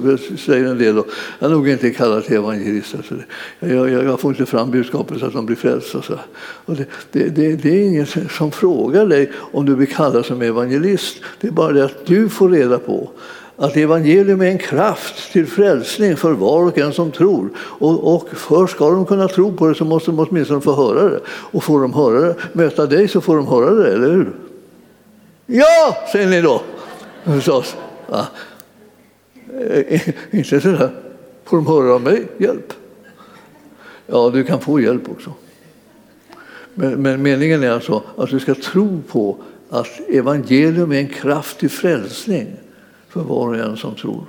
[0.46, 0.96] säger en del.
[1.40, 2.96] Jag är nog inte kallad till evangelist.
[2.96, 3.16] Alltså
[3.60, 6.02] jag, jag, jag, får inte fram budskapet så att de blir frälsta.
[6.02, 6.14] Så.
[6.66, 10.42] Och det, det, det, det, är ingen som frågar dig om du blir kallad som
[10.42, 11.18] evangelist.
[11.42, 13.10] Det är bara det att du får reda på
[13.58, 17.50] att evangelium är en kraft till frälsning för var och en som tror.
[17.58, 21.10] Och, och för ska de kunna tro på det så måste de åtminstone få höra
[21.10, 21.20] det.
[21.28, 24.34] Och får de höra det, möta dig så får de höra det, eller hur?
[25.52, 26.62] Ja, säger ni då
[27.24, 27.76] förstås.
[28.10, 28.28] Ja.
[29.60, 30.92] Eh, inte så där.
[31.46, 32.28] Får de höra av mig?
[32.38, 32.74] Hjälp.
[34.08, 35.34] Ja, du kan få hjälp också.
[36.74, 39.38] Men, men meningen är alltså att du ska tro på
[39.70, 42.56] att evangelium är en kraft till frälsning
[43.08, 44.26] för var och en som tror.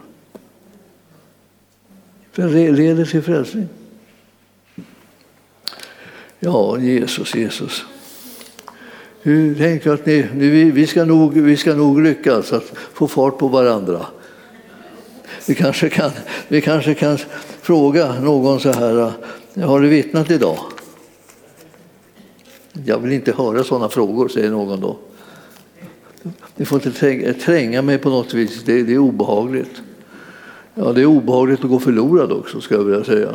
[2.34, 3.68] Det leder till frälsning.
[6.38, 7.84] Ja, Jesus, Jesus.
[9.22, 13.38] Hur tänker att ni, ni, vi, ska nog, vi ska nog lyckas att få fart
[13.38, 14.06] på varandra.
[15.48, 16.10] Vi kanske kan,
[16.48, 17.18] vi kanske kan
[17.62, 19.12] fråga någon så här,
[19.64, 20.58] har du vittnat idag?
[22.84, 24.98] Jag vill inte höra sådana frågor, säger någon då.
[26.56, 29.82] Ni får inte tränga mig på något vis, det, det är obehagligt.
[30.74, 33.34] Ja, det är obehagligt att gå förlorad också, ska jag vilja säga.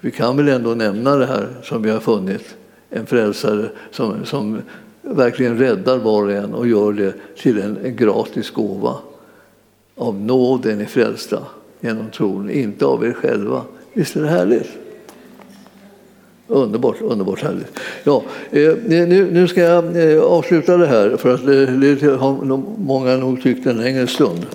[0.00, 2.54] Vi kan väl ändå nämna det här som vi har funnit
[2.90, 4.62] en frälsare som, som
[5.02, 8.94] verkligen räddar var och en och gör det till en, en gratis gåva.
[9.94, 11.42] Av nåden är frälsta
[11.80, 13.62] genom tron, inte av er själva.
[13.92, 14.68] Visst är det härligt?
[16.46, 17.78] Underbart, underbart härligt.
[18.04, 22.56] Ja, eh, nu, nu ska jag eh, avsluta det här för att eh, det har
[22.78, 24.46] många nog tyckt en längre stund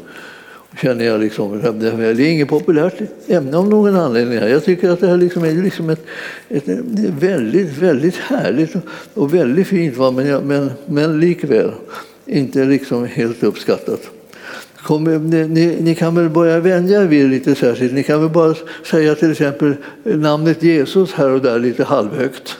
[0.82, 2.94] känner jag liksom, det är inget populärt
[3.28, 4.40] ämne av någon anledning.
[4.40, 6.06] Jag tycker att det här liksom är liksom ett,
[6.50, 6.80] ett, ett
[7.20, 8.76] väldigt, väldigt härligt
[9.14, 10.12] och väldigt fint, va?
[10.12, 11.72] Men, men, men likväl
[12.26, 14.10] inte liksom helt uppskattat.
[14.84, 17.94] Kom, ni, ni, ni, kan väl börja vänja er vid lite särskilt.
[17.94, 18.56] Ni kan väl bara
[18.86, 22.58] säga till exempel namnet Jesus här och där lite halvhögt.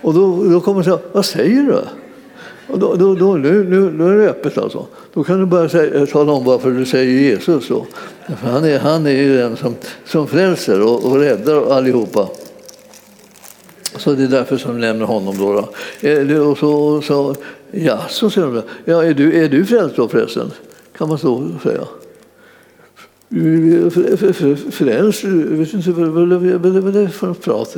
[0.00, 2.01] Och då, då kommer man säga, vad säger du?
[2.66, 4.86] Och då, då, då, nu, nu, nu är det öppet alltså.
[5.14, 7.68] Då kan du börja säga, tala om varför du säger Jesus.
[7.68, 7.86] Då.
[8.40, 12.28] För han, är, han är ju den som, som frälser och, och räddar allihopa.
[13.96, 15.38] Så det är därför som du nämner honom.
[15.38, 16.42] Då, då.
[16.50, 17.34] Och så, så,
[17.70, 20.50] ja, så säger de, ja, är, du, är du frälst då förresten?
[20.98, 21.84] Kan man så säga.
[24.70, 27.76] Frälst, vet inte vad är det för prat?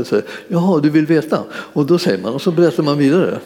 [0.48, 1.38] Jaha, du vill veta?
[1.50, 3.38] Och då säger man och så berättar man vidare.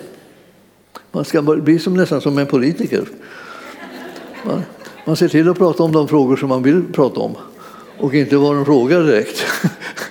[1.12, 3.04] Man ska bli som, nästan som en politiker.
[4.44, 4.62] Man,
[5.04, 7.36] man ser till att prata om de frågor som man vill prata om
[7.98, 9.44] och inte vad de frågar direkt.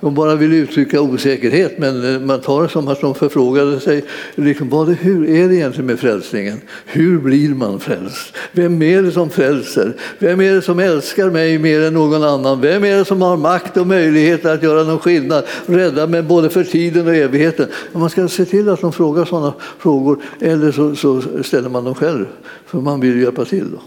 [0.00, 4.04] De bara vill uttrycka osäkerhet, men eh, man tar det som att de förfrågade sig
[4.34, 6.60] liksom, vad, hur är det egentligen med frälsningen?
[6.86, 8.34] Hur blir man frälst?
[8.52, 9.96] Vem är det som frälser?
[10.18, 12.60] Vem är det som älskar mig mer än någon annan?
[12.60, 15.44] Vem är det som har makt och möjlighet att göra någon skillnad?
[15.66, 17.68] Rädda mig både för tiden och evigheten.
[17.92, 21.94] Man ska se till att de frågar sådana frågor, eller så, så ställer man dem
[21.94, 22.26] själv,
[22.66, 23.66] för man vill hjälpa till.
[23.72, 23.78] Då.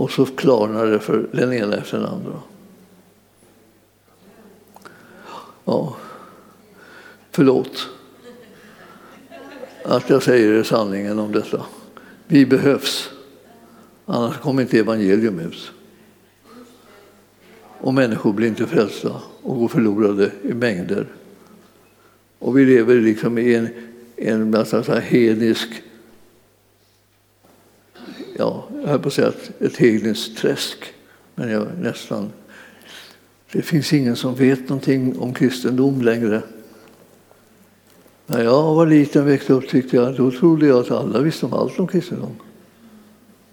[0.00, 2.32] Och så klarnar det för den ena efter den andra.
[5.68, 5.96] Ja,
[7.30, 7.88] förlåt
[9.84, 11.66] att jag säger sanningen om detta.
[12.26, 13.10] Vi behövs,
[14.04, 15.72] annars kommer inte evangelium ut.
[17.78, 21.06] Och människor blir inte frälsta och går förlorade i mängder.
[22.38, 23.68] Och vi lever liksom i en,
[24.16, 25.82] en massa så här hednisk,
[28.36, 30.94] ja, jag höll på att säga ett, ett hedniskt träsk,
[31.34, 32.30] men jag nästan
[33.52, 36.42] det finns ingen som vet någonting om kristendom längre.
[38.26, 41.46] När jag var liten och växte upp tyckte jag, då trodde jag att alla visste
[41.46, 42.36] om allt om kristendom.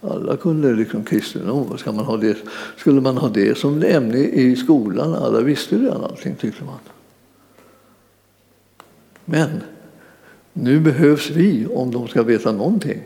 [0.01, 1.77] Alla kunde liksom kristendom.
[1.77, 2.37] Ska man ha det?
[2.77, 5.13] Skulle man ha det som ämne i skolan?
[5.13, 6.79] Alla visste redan allting, tyckte man.
[9.25, 9.61] Men
[10.53, 13.01] nu behövs vi om de ska veta någonting.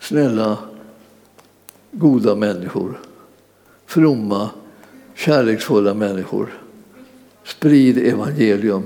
[0.00, 0.58] Snälla,
[1.90, 3.00] goda människor,
[3.86, 4.50] fromma
[5.14, 6.52] kärleksfulla människor.
[7.44, 8.82] Sprid evangelium.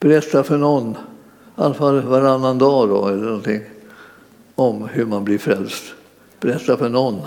[0.00, 0.94] Berätta för någon, i
[1.54, 3.60] alla fall varannan dag då, eller någonting,
[4.54, 5.84] om hur man blir frälst.
[6.40, 7.20] Berätta för någon.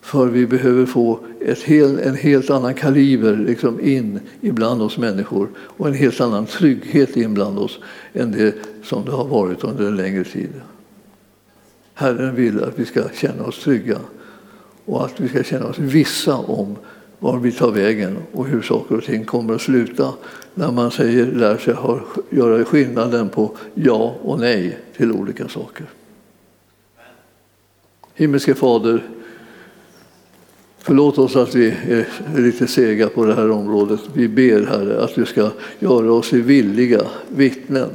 [0.00, 5.48] För vi behöver få ett hel, en helt annan kaliber liksom in ibland oss människor
[5.58, 7.78] och en helt annan trygghet in bland oss
[8.12, 10.50] än det som det har varit under en längre tid.
[11.94, 13.98] Herren vill att vi ska känna oss trygga
[14.88, 16.76] och att vi ska känna oss vissa om
[17.18, 20.12] var vi tar vägen och hur saker och ting kommer att sluta
[20.54, 21.74] när man säger, lär sig
[22.30, 25.86] göra skillnaden på ja och nej till olika saker.
[28.14, 29.02] Himmelske Fader,
[30.78, 34.00] förlåt oss att vi är lite sega på det här området.
[34.12, 37.90] Vi ber Herre att du ska göra oss villiga vittnen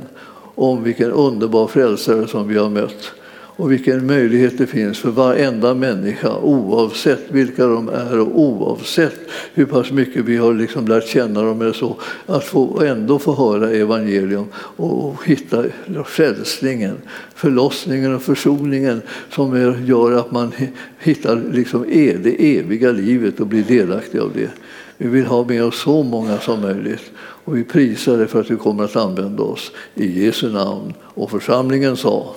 [0.55, 3.13] om vilken underbar frälsare som vi har mött
[3.55, 9.19] och vilken möjlighet det finns för varenda människa oavsett vilka de är och oavsett
[9.53, 11.95] hur pass mycket vi har liksom lärt känna dem eller så,
[12.25, 15.63] att få, ändå få höra evangelium och hitta
[16.05, 16.97] frälsningen,
[17.35, 20.51] förlossningen och försoningen som gör att man
[20.99, 24.49] hittar liksom e-, det eviga livet och blir delaktig av det.
[24.97, 28.47] Vi vill ha med oss så många som möjligt och vi prisar dig för att
[28.47, 29.71] du kommer att använda oss.
[29.95, 30.93] I Jesu namn.
[30.99, 32.35] Och församlingen sa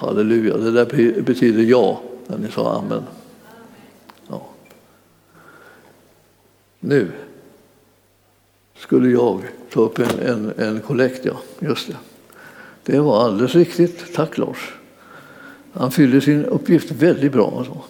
[0.00, 3.02] Halleluja, det där betyder ja när ni sa amen.
[4.28, 4.46] Ja.
[6.80, 7.10] Nu
[8.76, 9.42] skulle jag
[9.72, 11.40] ta upp en, en, en kollekt, ja.
[11.58, 11.96] Just det.
[12.84, 14.14] Det var alldeles riktigt.
[14.14, 14.72] Tack Lars.
[15.72, 17.54] Han fyllde sin uppgift väldigt bra.
[17.58, 17.82] Alltså.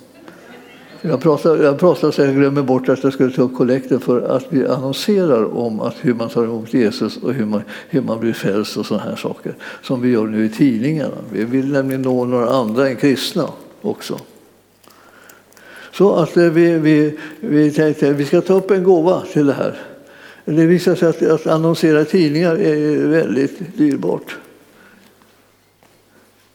[1.02, 4.36] Jag pratar, jag pratar så jag glömmer bort att jag skulle ta upp kollekten för
[4.36, 8.20] att vi annonserar om att hur man tar emot Jesus och hur man, hur man
[8.20, 9.54] blir frälst och sådana här saker.
[9.82, 11.16] Som vi gör nu i tidningarna.
[11.32, 13.48] Vi vill nämligen nå några andra än kristna
[13.82, 14.20] också.
[15.92, 19.46] Så att eh, vi, vi, vi tänkte att vi ska ta upp en gåva till
[19.46, 19.78] det här.
[20.44, 24.36] Det visar sig att, att annonsera tidningar är väldigt dyrbart.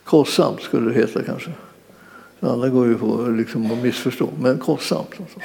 [0.03, 1.51] Kostsamt skulle det heta kanske.
[2.39, 5.09] Alla går ju på liksom att missförstå, men kostsamt.
[5.19, 5.39] Alltså.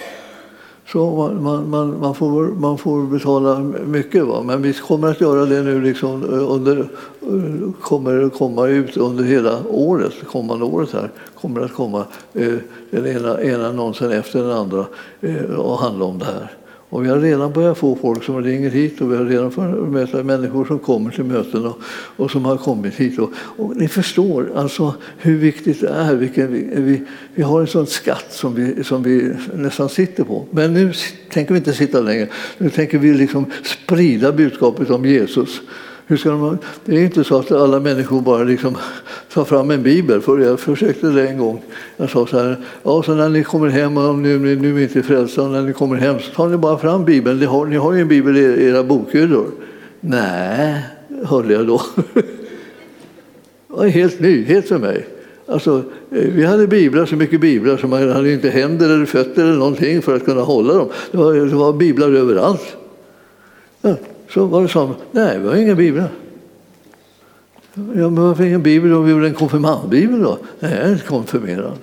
[0.92, 4.42] Så man, man, man, man, får, man får betala mycket, va?
[4.42, 8.96] men vi kommer att göra det nu liksom eh, under, eh, kommer att komma ut
[8.96, 11.10] under hela året, kommande året här,
[11.40, 12.54] kommer att komma eh,
[12.90, 14.86] den ena, ena annonsen efter den andra
[15.20, 16.50] eh, och handla om det här.
[16.90, 19.88] Och vi har redan börjat få folk som ringer hit och vi har redan mött
[19.92, 21.78] möta människor som kommer till möten och,
[22.16, 23.18] och som har kommit hit.
[23.18, 26.14] Och, och, ni förstår alltså hur viktigt det är.
[26.14, 27.02] Vilken, vi, vi,
[27.34, 30.46] vi har en sån skatt som vi, som vi nästan sitter på.
[30.50, 30.92] Men nu
[31.30, 32.28] tänker vi inte sitta längre.
[32.58, 35.60] Nu tänker vi liksom sprida budskapet om Jesus.
[36.10, 38.76] Hur ska de, det är inte så att alla människor bara liksom
[39.32, 40.20] tar fram en bibel.
[40.20, 41.62] För jag försökte det en gång.
[41.96, 45.02] Jag sa så här, ja, så när ni kommer hem, och nu, nu är inte
[45.02, 47.38] frälsta, när ni kommer hem så tar ni bara fram bibeln.
[47.38, 49.50] Ni har, ni har ju en bibel i era bokhyllor.
[50.00, 50.82] Nej,
[51.24, 51.82] hörde jag då.
[52.14, 52.22] Det
[53.68, 55.06] var en helt nyhet för mig.
[55.46, 59.42] Alltså, eh, vi hade biblar, så mycket biblar så man hade inte händer eller fötter
[59.42, 60.88] eller någonting för att kunna hålla dem.
[61.10, 62.76] Det var, det var biblar överallt.
[63.82, 63.96] Ja,
[64.30, 66.08] så var det så, nej, vi har inga biblar.
[67.74, 69.00] Ja, men varför ingen bibel då?
[69.00, 70.38] Vi gjorde en konfirmandbibel då?
[70.58, 71.78] Nej, jag är inte konfirmerad.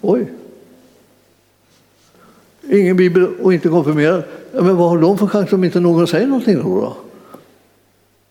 [0.00, 0.32] Oj.
[2.70, 4.22] Ingen bibel och inte konfirmerad.
[4.52, 6.62] Ja, men vad har de för chans om inte någon säger någonting då?
[6.62, 6.96] Då,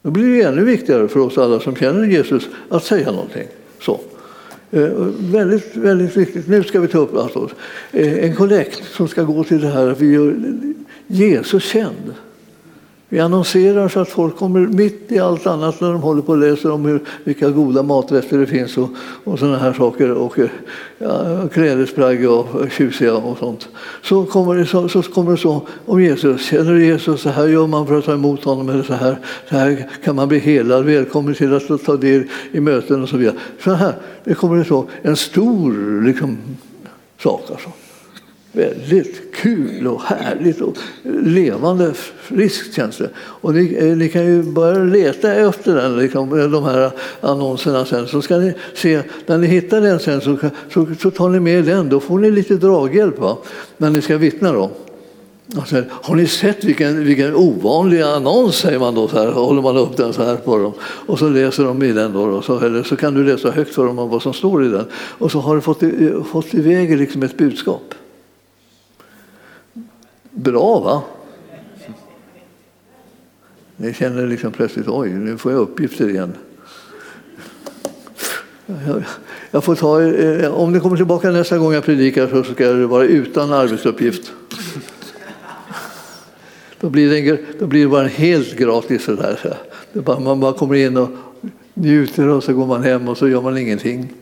[0.01, 3.47] då blir det ännu viktigare för oss alla som känner Jesus att säga någonting.
[3.81, 3.99] Så.
[4.71, 6.47] Eh, väldigt, väldigt viktigt.
[6.47, 7.49] Nu ska vi ta upp alltså,
[7.91, 10.35] eh, en kollekt som ska gå till det här att vi gör
[11.07, 12.13] Jesus känd.
[13.09, 16.37] Vi annonserar så att folk kommer mitt i allt annat när de håller på och
[16.37, 18.89] läser om hur, vilka goda maträtter det finns och,
[19.23, 20.49] och sådana här saker och eh,
[20.97, 23.67] ja, klädesplagg och tjusiga och sånt.
[24.03, 26.45] Så kommer, det så, så kommer det så om Jesus.
[26.45, 27.21] Känner du Jesus?
[27.21, 28.69] Så här gör man för att ta emot honom.
[28.69, 29.17] Eller så här,
[29.49, 30.85] så här kan man bli helad.
[30.85, 33.35] Välkommen till att ta del i möten och så vidare.
[33.63, 33.93] Så här,
[34.23, 36.37] det kommer det så en stor liksom,
[37.17, 37.41] sak.
[37.49, 37.69] Alltså
[38.55, 40.77] väldigt kul och härligt och
[41.23, 43.09] levande, friskt känns det.
[43.17, 46.91] Och ni, eh, ni, kan ju börja leta efter den, liksom, eh, de här
[47.21, 48.07] annonserna sen.
[48.07, 50.37] Så ska ni se, när ni hittar den sen så,
[50.73, 51.89] så, så tar ni med den.
[51.89, 53.37] Då får ni lite draghjälp va?
[53.77, 54.51] när ni ska vittna.
[54.51, 54.71] Då.
[55.57, 59.77] Alltså, har ni sett vilken, vilken ovanlig annons, säger man då, så här, håller man
[59.77, 60.73] upp den så här på dem.
[60.81, 63.85] Och så läser de i den, då, så, eller så kan du läsa högt för
[63.85, 64.85] dem vad som står i den.
[64.93, 65.83] Och så har du fått,
[66.31, 67.95] fått iväg liksom ett budskap.
[70.35, 71.03] Bra va?
[73.77, 76.33] Ni känner liksom plötsligt, oj, nu får jag uppgifter igen.
[79.51, 82.87] Jag får ta, eh, om ni kommer tillbaka nästa gång jag predikar så ska det
[82.87, 84.31] vara utan arbetsuppgift.
[86.79, 89.03] Då blir det, då blir det bara helt gratis.
[89.03, 90.19] Så där.
[90.19, 91.09] man bara kommer in och
[91.73, 94.13] njuter och så går man hem och så gör man ingenting.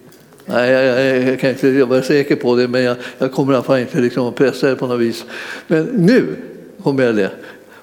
[0.45, 3.55] Nej, jag, jag, jag, kan inte vara säker på det, men jag, jag kommer i
[3.55, 5.25] alla fall inte liksom att pressa er på något vis.
[5.67, 6.35] Men nu
[6.83, 7.31] kommer jag det.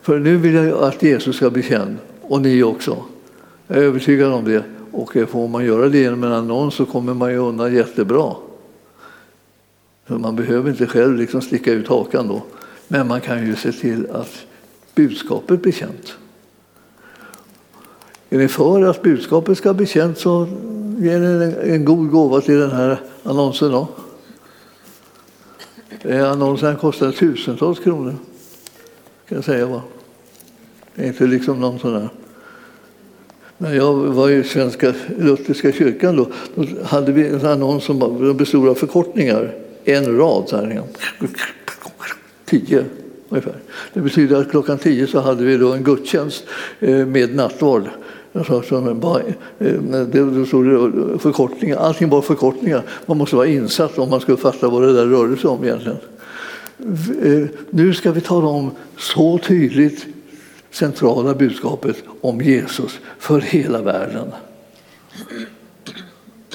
[0.03, 3.05] För nu vill jag att Jesus ska bli känd, och ni också.
[3.67, 4.65] Jag är övertygad om det.
[4.93, 8.35] Och får man göra det genom en annons så kommer man ju undan jättebra.
[10.09, 12.43] Så man behöver inte själv liksom sticka ut hakan då.
[12.89, 14.47] Men man kan ju se till att
[14.95, 16.17] budskapet blir känt.
[18.31, 20.49] Är ni för att budskapet ska bli känt så
[21.01, 23.73] ger en, en god gåva till den här annonsen.
[23.73, 23.89] Då.
[26.25, 28.17] Annonsen kostar tusentals kronor.
[29.29, 29.83] Kan jag säga va?
[30.95, 32.09] Det är inte liksom någon sån där.
[33.59, 38.69] När jag var i Svenska Lutherska kyrkan då, då hade vi en annons som bestod
[38.69, 39.55] av förkortningar.
[39.85, 40.49] En rad.
[40.49, 40.67] Så här.
[40.67, 40.87] Liksom.
[42.45, 42.85] Tio
[43.29, 43.55] ungefär.
[43.93, 46.45] Det betyder att klockan tio så hade vi då en gudstjänst
[46.81, 47.89] eh, med nattvard.
[48.33, 49.21] Alltså, bara,
[49.59, 49.75] eh,
[50.13, 52.83] det stod eh, förkortningar, allting var förkortningar.
[53.07, 55.99] Man måste vara insatt om man skulle fatta vad det där rörde sig om egentligen.
[57.23, 60.07] Eh, nu ska vi tala om så tydligt
[60.71, 64.27] centrala budskapet om Jesus för hela världen.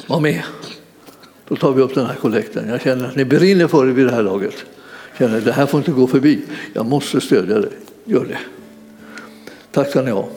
[0.08, 0.44] Var med.
[1.48, 2.70] Då tar vi upp den här kollekten.
[2.70, 4.56] Jag känner att ni brinner för det vid det här laget.
[5.10, 6.42] Jag känner att det här får inte gå förbi.
[6.74, 7.72] Jag måste stödja dig.
[8.06, 8.40] Gör det.
[9.72, 10.30] Tack ska ni ha.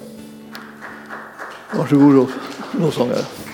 [1.75, 2.29] Bonjour, bonjour.
[2.79, 3.48] Nous.